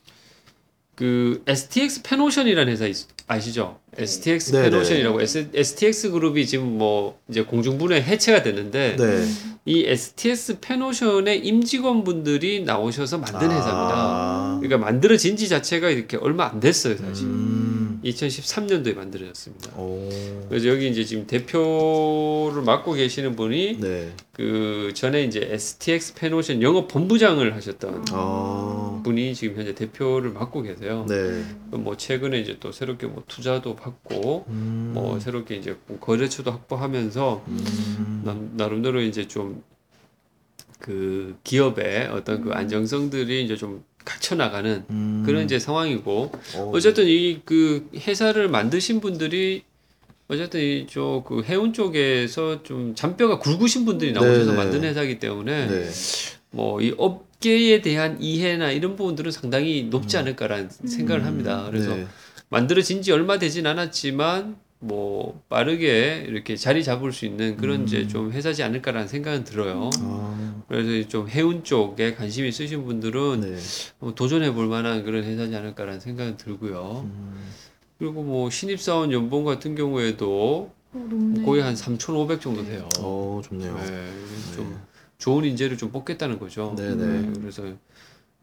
[1.00, 3.80] 그 STX 팬오션이라는 회사 있- 아시죠?
[3.96, 4.04] 네.
[4.04, 9.26] STX 네, 팬오션이라고 S, STX 그룹이 지금 뭐 이제 공중분해 해체가 됐는데 네.
[9.66, 13.70] 이 STX 팬오션의 임직원분들이 나오셔서 만든 회사입니다.
[13.72, 14.58] 아.
[14.62, 17.28] 그러니까 만들어진 지 자체가 이렇게 얼마 안 됐어요, 사실.
[17.28, 17.79] 음.
[18.04, 19.76] 2013년도에 만들어졌습니다.
[19.78, 20.10] 오.
[20.50, 24.14] 그래서 여기 이제 지금 대표를 맡고 계시는 분이 네.
[24.32, 29.02] 그 전에 이제 STX 팬오션 영업 본부장을 하셨던 아.
[29.04, 31.06] 분이 지금 현재 대표를 맡고 계세요.
[31.10, 31.44] 네.
[31.72, 34.92] 뭐 최근에 이제 또 새롭게 뭐 투자도 받고 음.
[34.94, 38.22] 뭐 새롭게 이제 거래처도 확보하면서 음.
[38.26, 45.24] 남- 나름대로 이제 좀그 기업의 어떤 그 안정성들이 이제 좀 갖춰 나가는 음.
[45.26, 46.72] 그런 이제 상황이고 어.
[46.74, 49.64] 어쨌든 이 그 회사를 만드신 분들이
[50.28, 54.56] 어쨌든 이쪽 그 해운 쪽에서 좀 잔뼈가 굵으신 분들이 나오셔서 네네.
[54.58, 55.90] 만든 회사이기 때문에 네.
[56.52, 61.66] 뭐이 업계에 대한 이해나 이런 부분들은 상당히 높지 않을까라는 생각을 합니다.
[61.70, 62.08] 그래서 네.
[62.50, 67.86] 만들어진 지 얼마 되진 않았지만 뭐 빠르게 이렇게 자리 잡을 수 있는 그런 음.
[67.86, 69.90] 이제 좀 회사지 않을까라는 생각은 들어요.
[70.00, 70.64] 아.
[70.70, 73.58] 그래서 좀 해운 쪽에 관심 있으신 분들은 네.
[74.00, 77.02] 한번 도전해 볼 만한 그런 회사지 않을까라는 생각은 들고요.
[77.06, 77.52] 음.
[77.98, 81.34] 그리고 뭐 신입사원 연봉 같은 경우에도 어.
[81.46, 82.88] 거의 한 3,500 정도 돼요.
[83.00, 83.76] 어, 좋네요.
[83.76, 84.12] 네,
[84.56, 84.80] 좀
[85.18, 86.74] 좋은 인재를 좀 뽑겠다는 거죠.
[86.78, 87.34] 네네.
[87.42, 87.64] 그래서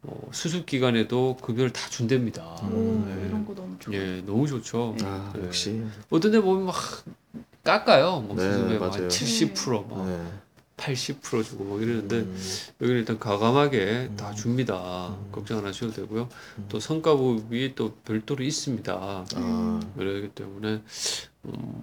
[0.03, 2.43] 어, 수습 기간에도 급여를 다 준답니다.
[2.63, 3.25] 오, 음.
[3.27, 3.93] 이런 거 너무 좋아.
[3.93, 4.95] 예, 너무 좋죠.
[5.03, 5.45] 아, 네.
[5.45, 5.83] 역시.
[6.09, 6.75] 어떤 데 보면 막
[7.63, 8.21] 깎아요.
[8.21, 9.07] 뭐 네, 수습에 막 맞아요.
[9.07, 10.25] 70%, 막 네.
[10.77, 12.37] 80% 주고 뭐 이러는데 음.
[12.81, 14.35] 여기는 일단 과감하게 다 음.
[14.35, 15.09] 줍니다.
[15.09, 15.29] 음.
[15.31, 16.29] 걱정 안 하셔도 되고요.
[16.59, 16.65] 음.
[16.69, 18.93] 또 성과급이 또 별도로 있습니다.
[18.93, 19.79] 아.
[19.97, 20.81] 그렇기 때문에
[21.45, 21.81] 음,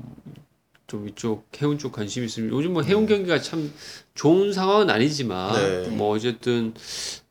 [0.95, 3.73] 좀 이쪽 해운 쪽 관심 있으면 요즘 뭐 해운 경기가 참
[4.15, 5.89] 좋은 상황은 아니지만 네.
[5.89, 6.73] 뭐 어쨌든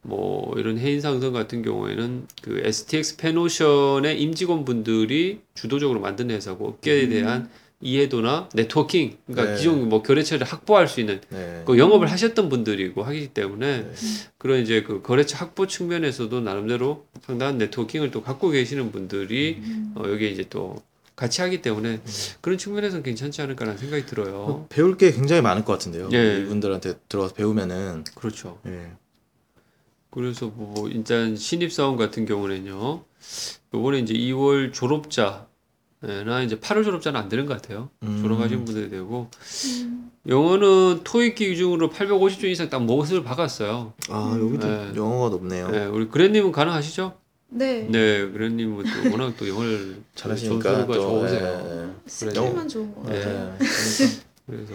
[0.01, 7.07] 뭐 이런 해인 상선 같은 경우에는 그 STX 페노션의 임직원 분들이 주도적으로 만든 회사고 업계에
[7.07, 7.49] 대한
[7.79, 9.57] 이해도나 네트워킹 그러니까 네.
[9.57, 11.63] 기존 뭐 거래처를 확보할 수 있는 네.
[11.65, 13.91] 그 영업을 하셨던 분들이고 하기 때문에 네.
[14.37, 19.93] 그런 이제 그 거래처 확보 측면에서도 나름대로 상당한 네트워킹을 또 갖고 계시는 분들이 음.
[19.95, 20.81] 어, 여기 이제 또
[21.23, 22.01] 같이 하기 때문에
[22.41, 24.35] 그런 측면에서는 괜찮지 않을까라는 생각이 들어요.
[24.35, 26.09] 어, 배울 게 굉장히 많을 것 같은데요.
[26.11, 26.41] 예.
[26.41, 28.59] 이분들한테 들어가서 배우면은 그렇죠.
[28.67, 28.91] 예.
[30.09, 33.05] 그래서 뭐 일단 신입 사원 같은 경우는요.
[33.73, 35.47] 요번에 이제 2월 졸업자
[36.01, 37.89] 나 이제 8월 졸업자는 안 되는 것 같아요.
[38.03, 38.19] 음.
[38.21, 39.29] 졸업하신 분들이 되고
[39.85, 40.11] 음.
[40.27, 43.93] 영어는 토익 기준으로 850점 이상 딱 못을 박았어요.
[44.09, 44.91] 아 여기도 네.
[44.93, 45.71] 영어가 높네요.
[45.71, 47.22] 네, 우리 그랜님은 가능하시죠?
[47.53, 47.87] 네.
[47.89, 51.93] 네, 그랜님은 또 워낙 또 영어를 잘하시니까 전수가 또 좋으세요.
[52.05, 53.19] 예, 스킬만 좋은 거 예.
[53.19, 53.57] 같아요.
[53.61, 53.65] 예.
[54.45, 54.73] 그래서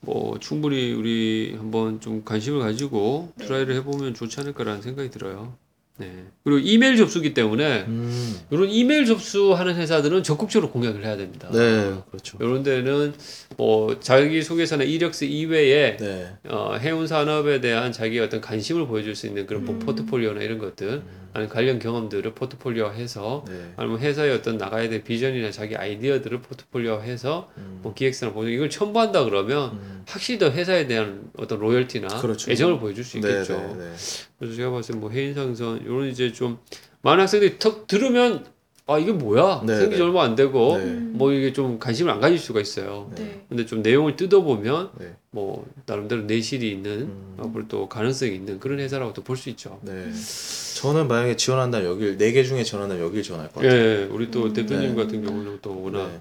[0.00, 3.46] 뭐 충분히 우리 한번 좀 관심을 가지고 네.
[3.46, 5.56] try를 해보면 좋지 않을까라는 생각이 들어요.
[5.98, 6.26] 네.
[6.44, 8.38] 그리고 이메일 접수기 때문에 음.
[8.50, 11.48] 이런 이메일 접수하는 회사들은 적극적으로 공략을 해야 됩니다.
[11.50, 12.36] 네, 그렇죠.
[12.38, 13.14] 이런 데는
[13.56, 16.36] 뭐 자기 소개서나 이력서 이외에 네.
[16.48, 19.78] 어, 해운 산업에 대한 자기 어떤 관심을 보여줄 수 있는 그런 뭐 음.
[19.78, 21.02] 포트폴리오나 이런 것들,
[21.36, 23.72] 아니면 관련 경험들을 포트폴리오 해서 네.
[23.76, 27.80] 아니면 회사의 어떤 나가야 될 비전이나 자기 아이디어들을 포트폴리오 해서 음.
[27.82, 30.02] 뭐 기획사나 보증 이걸 첨부한다 그러면 음.
[30.08, 32.50] 확실히 더 회사에 대한 어떤 로열티나 그렇죠.
[32.50, 33.58] 애정을 보여줄 수 네, 있겠죠.
[33.58, 33.92] 네, 네.
[34.38, 36.58] 그래서 제가 봤을 때 뭐 해인상선 이런 이제 좀
[37.02, 38.46] 많은 학생들이 턱 들으면
[38.88, 40.06] 아 이게 뭐야 네, 생기지 네.
[40.06, 40.84] 얼마 안 되고 네.
[40.84, 41.12] 음.
[41.16, 43.10] 뭐 이게 좀 관심을 안 가질 수가 있어요.
[43.16, 43.44] 네.
[43.48, 45.14] 근데 좀 내용을 뜯어보면 네.
[45.32, 47.36] 뭐 나름대로 내실이 있는 음.
[47.38, 49.80] 앞으로 또 가능성이 있는 그런 회사라고 또 볼 수 있죠.
[49.82, 50.10] 네.
[50.76, 53.72] 저는 만약에 지원한다면 여길 네 개 중에 지원한다면 여길 지원할 것 같아요.
[53.76, 54.52] 예, 우리 또 음.
[54.52, 55.02] 대표님 네.
[55.02, 56.20] 같은 경우는 또 워낙 네.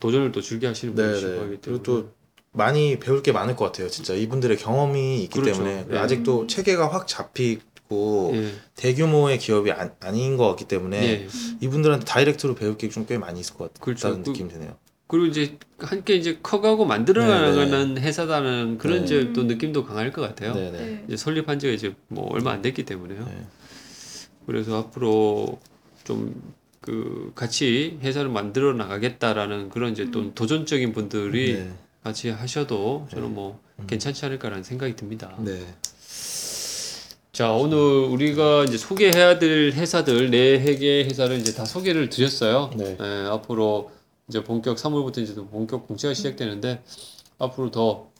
[0.00, 1.38] 도전을 또 즐겨 하시는 네, 분이시고 네.
[1.38, 2.08] 하기 때문에 그리고 또
[2.50, 3.88] 많이 배울 게 많을 것 같아요.
[3.88, 5.62] 진짜 이분들의 경험이 있기 그렇죠.
[5.62, 5.98] 때문에 네.
[5.98, 7.60] 아직도 체계가 확 잡히
[7.92, 8.52] 고 예.
[8.76, 11.28] 대규모의 기업이 안, 아닌 것 같기 때문에 예.
[11.60, 14.08] 이분들한테 다이렉트로 배울 게 좀 꽤 많이 있을 것 그렇죠.
[14.08, 14.76] 같다는 그- 느낌이 드네요.
[15.08, 19.04] 그리고 이제 함께 이제 커가고 만들어가는 회사다는 그런 네.
[19.04, 20.54] 이제 또 느낌도 강할 것 같아요.
[20.54, 20.70] 네네.
[20.78, 21.04] 네.
[21.06, 23.22] 이제 설립한 지가 이제 뭐 얼마 안 됐기 때문에요.
[23.26, 23.46] 네.
[24.46, 25.60] 그래서 앞으로
[26.04, 26.34] 좀
[26.82, 31.70] 그 같이 회사를 만들어 나가겠다라는 그런 이제 또 도전적인 분들이 네.
[32.02, 33.34] 같이 하셔도 저는 네.
[33.34, 35.32] 뭐 괜찮지 않을까라는 생각이 듭니다.
[35.38, 35.60] 네.
[37.32, 42.70] 자 오늘 우리가 이제 소개해야 될 회사들 네 개 회사를 이제 다 소개를 드렸어요.
[42.76, 42.96] 네.
[43.00, 43.90] 예, 앞으로
[44.28, 46.82] 이제 본격 3월부터 이제 또 본격 공시가 시작되는데
[47.38, 48.10] 앞으로 더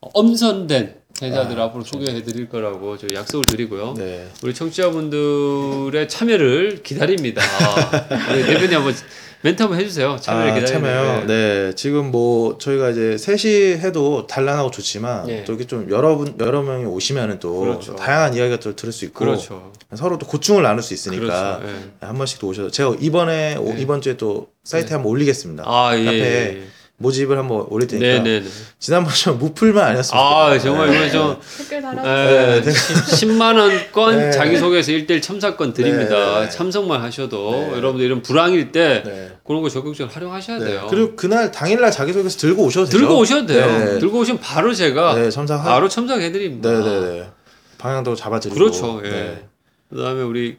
[0.00, 3.94] 엄선된 회사들 아, 앞으로 소개해 드릴 거라고 저희 약속을 드리고요.
[3.96, 4.26] 네.
[4.42, 7.42] 우리 청취자분들의 참여를 기다립니다.
[8.32, 8.94] 우리 대표님 한번
[9.42, 10.16] 멘트 한번 해주세요.
[10.20, 10.66] 참여를 아.
[10.66, 11.26] 참여요.
[11.26, 11.72] 네.
[11.74, 15.44] 지금 뭐 저희가 이제 셋이 해도 단란하고 좋지만 예.
[15.44, 17.96] 또 이렇게 좀 여러분 여러 명이 오시면은 또 그렇죠.
[17.96, 19.72] 다양한 이야기가 또 들을 수 있고 그렇죠.
[19.94, 21.74] 서로 또 고충을 나눌 수 있으니까 그렇죠.
[22.02, 22.06] 예.
[22.06, 23.80] 한 번씩 또 오셔서 제가 이번에 오- 네.
[23.80, 25.64] 이번 주에 또 사이트에 한번 올리겠습니다.
[25.66, 26.04] 아 예.
[26.04, 26.22] 카페에
[26.60, 26.62] 예.
[27.02, 28.46] 모집을 한번 올릴 테니까 네네네.
[28.78, 30.58] 지난번 좀 무풀만 아니었으면 아.
[30.58, 32.54] 정말 이거 좀 댓글 달아주세요.
[32.54, 34.30] 예, 10만 원권 네.
[34.30, 36.40] 자기소개서 1대1 첨삭권 드립니다.
[36.40, 36.50] 네, 네.
[36.50, 37.72] 참석만 하셔도 네.
[37.76, 39.32] 여러분들 이런 불황일 때 네.
[39.44, 40.64] 그런 거 적극적으로 활용하셔야 네.
[40.66, 40.86] 돼요.
[40.88, 42.98] 그리고 그날 당일날 자기소개서 들고 오셔도 되죠.
[42.98, 43.66] 들고 오셔도 돼요.
[43.66, 43.98] 네.
[43.98, 45.64] 들고 오시면 바로 제가 네, 첨삭.
[45.64, 46.70] 바로 첨삭해 드립니다.
[46.70, 47.30] 네네네.
[47.78, 48.54] 방향도 잡아드리고.
[48.58, 49.02] 그렇죠.
[49.04, 49.10] 예.
[49.10, 49.44] 네.
[49.90, 50.56] 그다음에 우리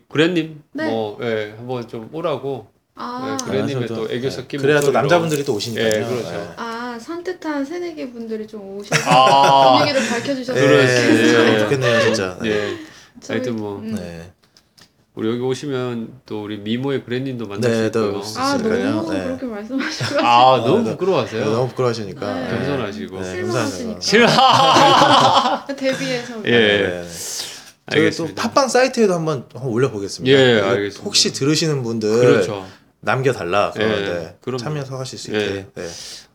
[0.73, 0.89] 네.
[0.89, 4.29] 뭐 예, 한번 좀 오라고 아, 네, 그래님의 하셔도- 또 애교 네.
[4.29, 5.01] 섞인 그래야 또 목소리로.
[5.01, 5.88] 남자분들이 또 오시니까요.
[5.88, 6.53] 예, 그렇죠.
[6.58, 9.79] 아 산뜻한 새내기 분들이 좀 오셔서 아.
[9.79, 10.67] 분위기를 밝혀주셔서 네.
[10.67, 10.93] 그렇지.
[10.93, 11.60] 네, 예.
[11.60, 12.38] 좋겠네요, 진짜.
[12.41, 12.49] 네.
[12.49, 12.77] 예.
[13.19, 13.95] 저희- 하여튼 뭐 음.
[13.95, 14.32] 네.
[15.15, 18.21] 우리 여기 오시면 또 우리 미모의 구레님도 만날 네, 수 또 있고요.
[18.38, 18.91] 아 있으니까요.
[18.95, 19.23] 너무 네.
[19.25, 20.91] 그렇게 말씀하시고 아, 네, 너무 네.
[20.91, 21.45] 부끄러워하세요.
[21.45, 22.34] 네, 너무 부끄러워하시니까.
[22.34, 22.47] 네.
[22.49, 23.19] 겸손하시고.
[23.21, 23.99] 네, 실망하시니까.
[23.99, 25.65] 감사합니다.
[25.75, 26.51] 데뷔해서 예.
[26.51, 27.03] 네, 네.
[27.03, 28.41] 저희 또 알겠습니다.
[28.41, 30.36] 팟빵 사이트에도 한번, 한번 올려보겠습니다.
[30.36, 31.03] 예, 이거 알겠습니다.
[31.03, 32.65] 혹시 들으시는 분들 그렇죠.
[33.03, 33.73] 남겨달라.
[33.75, 34.57] 네, 그럼요.
[34.57, 35.39] 참여서 하실 수 예.
[35.39, 35.65] 있게.
[35.75, 35.87] 네.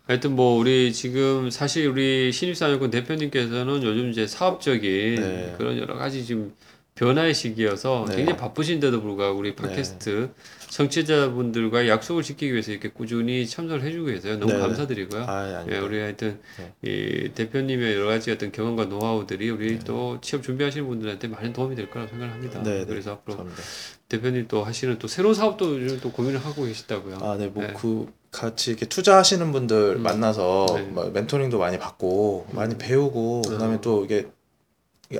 [0.06, 5.54] 하여튼 뭐 우리 지금 사실 우리 신입사원권 대표님께서는 요즘 이제 사업적인 네.
[5.58, 6.54] 그런 여러 가지 지금
[6.94, 8.16] 변화의 시기여서 네.
[8.16, 10.30] 굉장히 바쁘신데도 불구하고 우리 팟캐스트
[10.78, 14.38] 청취자분들과 약속을 지키기 위해서 이렇게 꾸준히 참석을 해주고 계세요.
[14.38, 14.60] 너무 네.
[14.60, 15.24] 감사드리고요.
[15.26, 15.78] 아, 예, 예.
[15.78, 16.72] 우리 하여튼 네.
[16.82, 21.90] 이 대표님의 여러 가지 어떤 경험과 노하우들이 우리 또 취업 준비하시는 분들한테 많은 도움이 될
[21.90, 22.62] 거라고 생각합니다.
[22.62, 22.84] 네, 네.
[22.84, 23.62] 그래서 앞으로 감사합니다.
[24.08, 27.18] 대표님 또 하시는 또 새로운 사업도 요즘 또 고민을 하고 계시다고요.
[27.22, 27.74] 아, 네, 뭐, 네.
[27.76, 30.02] 그, 같이 이렇게 투자하시는 분들 음.
[30.02, 30.82] 만나서 네.
[30.82, 33.50] 뭐 멘토링도 많이 받고, 많이 배우고, 음.
[33.50, 34.28] 그 다음에 또 이게,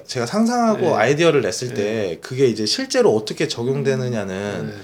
[0.07, 0.93] 제가 상상하고 네.
[0.93, 4.75] 아이디어를 냈을 때, 그게 이제 실제로 어떻게 적용되느냐는 네.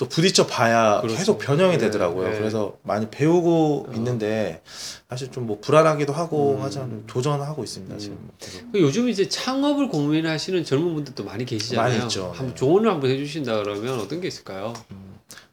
[0.00, 1.14] 또 부딪혀 봐야 그렇죠.
[1.18, 2.30] 계속 변형이 네, 되더라고요.
[2.30, 2.38] 네.
[2.38, 3.92] 그래서 많이 배우고 어.
[3.96, 4.62] 있는데,
[5.10, 6.58] 사실 좀 뭐 불안하기도 하고, 음.
[6.62, 7.98] 하지만 도전하고 있습니다, 음.
[7.98, 8.30] 지금.
[8.72, 11.86] 그 요즘 이제 창업을 고민하시는 젊은 분들도 많이 계시잖아요.
[11.86, 12.28] 많이 있죠.
[12.28, 12.54] 한번 네.
[12.54, 14.72] 조언을 한번 해주신다 그러면 어떤 게 있을까요?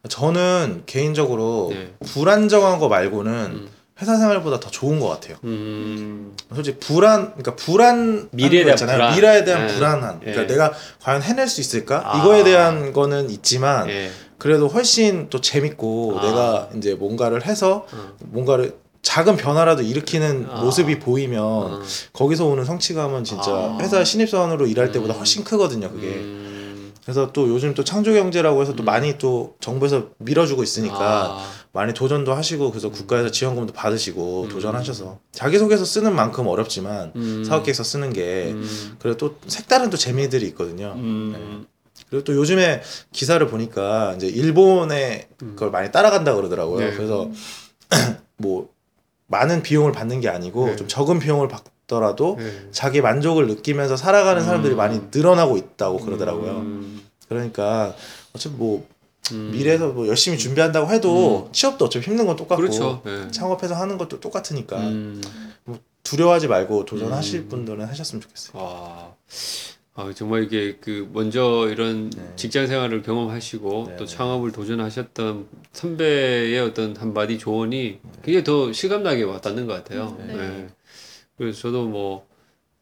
[0.07, 1.93] 저는 개인적으로 네.
[2.05, 3.67] 불안정한 거 말고는 음.
[3.99, 5.37] 회사 생활보다 더 좋은 것 같아요.
[5.43, 8.97] 음, 솔직히 불안, 그러니까 불안 미래에 대한 있잖아요.
[8.97, 9.15] 불안.
[9.15, 9.73] 미래에 대한 네.
[9.73, 10.19] 불안한.
[10.19, 10.47] 그러니까 네.
[10.47, 12.03] 내가 과연 해낼 수 있을까?
[12.05, 12.19] 아.
[12.19, 14.11] 이거에 대한 거는 있지만 예.
[14.37, 16.25] 그래도 훨씬 또 재밌고 아.
[16.25, 18.13] 내가 이제 뭔가를 해서 어.
[18.19, 20.61] 뭔가를 작은 변화라도 일으키는 아.
[20.61, 21.81] 모습이 보이면 어.
[22.13, 23.77] 거기서 오는 성취감은 진짜 아.
[23.81, 25.19] 회사 신입사원으로 일할 때보다 음.
[25.19, 25.89] 훨씬 크거든요.
[25.89, 26.07] 그게.
[26.07, 26.47] 음.
[27.07, 28.85] 그래서 또 요즘 또 창조 경제라고 해서 또 음.
[28.85, 34.49] 많이 또 정부에서 밀어주고 있으니까 아, 많이 도전도 하시고 그래서 국가에서 지원금도 받으시고 음.
[34.49, 37.45] 도전하셔서 자기소개서 쓰는 만큼 어렵지만 음.
[37.45, 38.97] 사업계획서 쓰는 게 음.
[38.99, 40.95] 그리고 또 색다른 또 재미들이 있거든요.
[40.97, 41.65] 음.
[42.09, 45.55] 그리고 또 요즘에 기사를 보니까 이제 일본의 음.
[45.55, 46.79] 걸 많이 따라간다 그러더라고요.
[46.79, 46.95] 네.
[46.95, 47.29] 그래서
[48.37, 48.69] 뭐
[49.27, 50.75] 많은 비용을 받는 게 아니고 네.
[50.75, 52.69] 좀 적은 비용을 받더라도 예.
[52.71, 54.77] 자기 만족을 느끼면서 살아가는 사람들이 음.
[54.77, 56.51] 많이 늘어나고 있다고 그러더라고요.
[56.51, 57.01] 음.
[57.27, 57.93] 그러니까
[58.33, 58.87] 어차피 뭐
[59.33, 59.51] 음.
[59.51, 63.01] 미래에서 뭐 열심히 준비한다고 해도 취업도 어차피 힘든 건 똑같고 그렇죠.
[63.05, 63.29] 예.
[63.31, 65.21] 창업해서 하는 것도 똑같으니까 음.
[66.03, 67.49] 두려워하지 말고 도전하실 음.
[67.49, 68.63] 분들은 하셨으면 좋겠어요.
[68.63, 69.13] 와.
[69.99, 72.33] 아, 정말 이게 그 먼저 이런 네.
[72.35, 74.15] 직장 생활을 경험하시고 네, 또 네.
[74.15, 80.15] 창업을 도전하셨던 선배의 어떤 한마디 조언이 굉장히 더 실감나게 와닿는 것 같아요.
[80.19, 80.35] 네.
[80.35, 80.67] 네.
[81.35, 82.27] 그래서 저도 뭐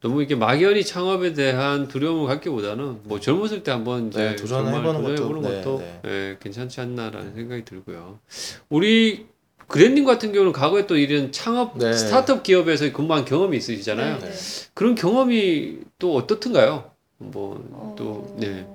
[0.01, 5.39] 너무 이렇게 막연히 창업에 대한 두려움을 갖기보다는 뭐 젊었을 때 한번 이제 네, 도전해보는 것도,
[5.39, 6.01] 네, 것도 네.
[6.05, 8.19] 예, 괜찮지 않나라는 생각이 들고요.
[8.67, 9.27] 우리
[9.67, 11.93] 그랜님 같은 경우는 과거에 또 이런 창업 네.
[11.93, 14.19] 스타트업 기업에서 근무한 경험이 있으시잖아요.
[14.19, 14.31] 네.
[14.73, 16.94] 그런 경험이 또 어떻든가요?
[17.17, 18.67] 뭐또 어, 네.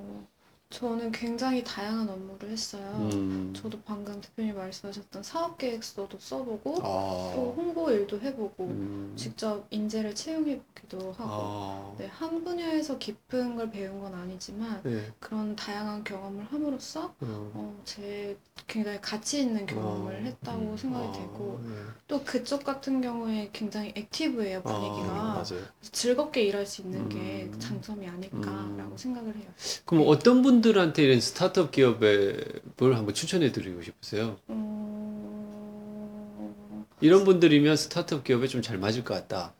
[0.70, 3.11] 저는 굉장히 다양한 업무를 했어요.
[3.12, 3.52] 음.
[3.54, 9.12] 저도 방금 대표님 말씀하셨던 사업 계획서도 써보고 또 아, 홍보 일도 해보고 음.
[9.16, 11.94] 직접 인재를 채용해보기도 하고 아.
[11.98, 15.12] 네, 한 분야에서 깊은 걸 배운 건 아니지만 네.
[15.18, 17.50] 그런 다양한 경험을 함으로써 어.
[17.54, 21.74] 어, 제 굉장히 가치 있는 경험을 어, 했다고 음, 생각이 아, 되고 네.
[22.06, 25.64] 또 그쪽 같은 경우에 굉장히 액티브해요 분위기가 맞아요.
[25.83, 27.59] 즐겁게 일할 수 있는 게 음.
[27.59, 28.96] 장점이 아닐까라고 음.
[28.96, 29.46] 생각을 해요.
[29.85, 32.36] 그럼 어떤 분 들한테 이런 스타트업 기업에
[32.76, 34.36] 뭘 한번 추천해 드리고 싶으세요?
[34.48, 34.64] 음,
[37.00, 39.54] 이런 분들이면 스타트업 기업에 좀 잘 맞을 것 같다.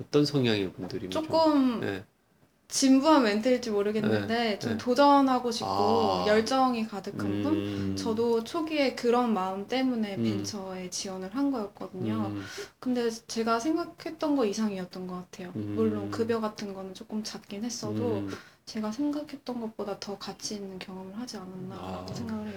[0.00, 2.04] 어떤 성향의 분들이면 좀- 조금 네.
[2.68, 4.78] 진부한 멘트일지 모르겠는데 좀 네.
[4.78, 6.24] 도전하고 싶고 아.
[6.28, 7.52] 열정이 가득한 분.
[7.54, 7.96] 음.
[7.96, 10.22] 저도 초기에 그런 마음 때문에 음.
[10.22, 12.30] 벤처에 지원을 한 거였거든요.
[12.32, 12.44] 음.
[12.78, 15.50] 근데 제가 생각했던 거 이상이었던 것 같아요.
[15.56, 15.72] 음.
[15.74, 18.30] 물론 급여 같은 거는 조금 작긴 했어도 음.
[18.66, 22.14] 제가 생각했던 것보다 더 가치 있는 경험을 하지 않았나라고 아.
[22.14, 22.54] 생각을 해요.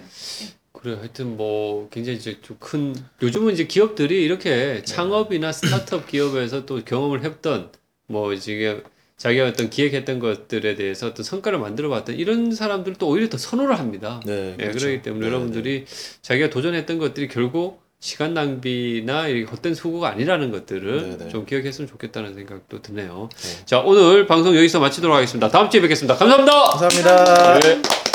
[0.71, 6.83] 그래 하여튼 뭐 굉장히 이제 좀 큰 요즘은 이제 기업들이 이렇게 창업이나 스타트업 기업에서 또
[6.83, 7.71] 경험을 했던
[8.07, 8.83] 뭐 지금
[9.17, 13.77] 자기가 어떤 기획했던 것들에 대해서 어떤 성과를 만들어 봤던 이런 사람들 또 오히려 더 선호를
[13.79, 14.19] 합니다.
[14.25, 14.79] 네, 예, 그렇죠.
[14.79, 15.85] 그렇기 때문에 네, 여러분들이
[16.21, 21.29] 자기가 도전했던 것들이 결국 시간 낭비나 이 헛된 수고가 아니라는 것들을 네, 네.
[21.29, 23.29] 좀 기억했으면 좋겠다는 생각도 드네요.
[23.33, 23.65] 네.
[23.65, 25.49] 자, 오늘 방송 여기서 마치도록 하겠습니다.
[25.49, 26.17] 다음 주에 뵙겠습니다.
[26.17, 26.63] 감사합니다.
[26.63, 27.59] 감사합니다.
[27.59, 28.12] 네.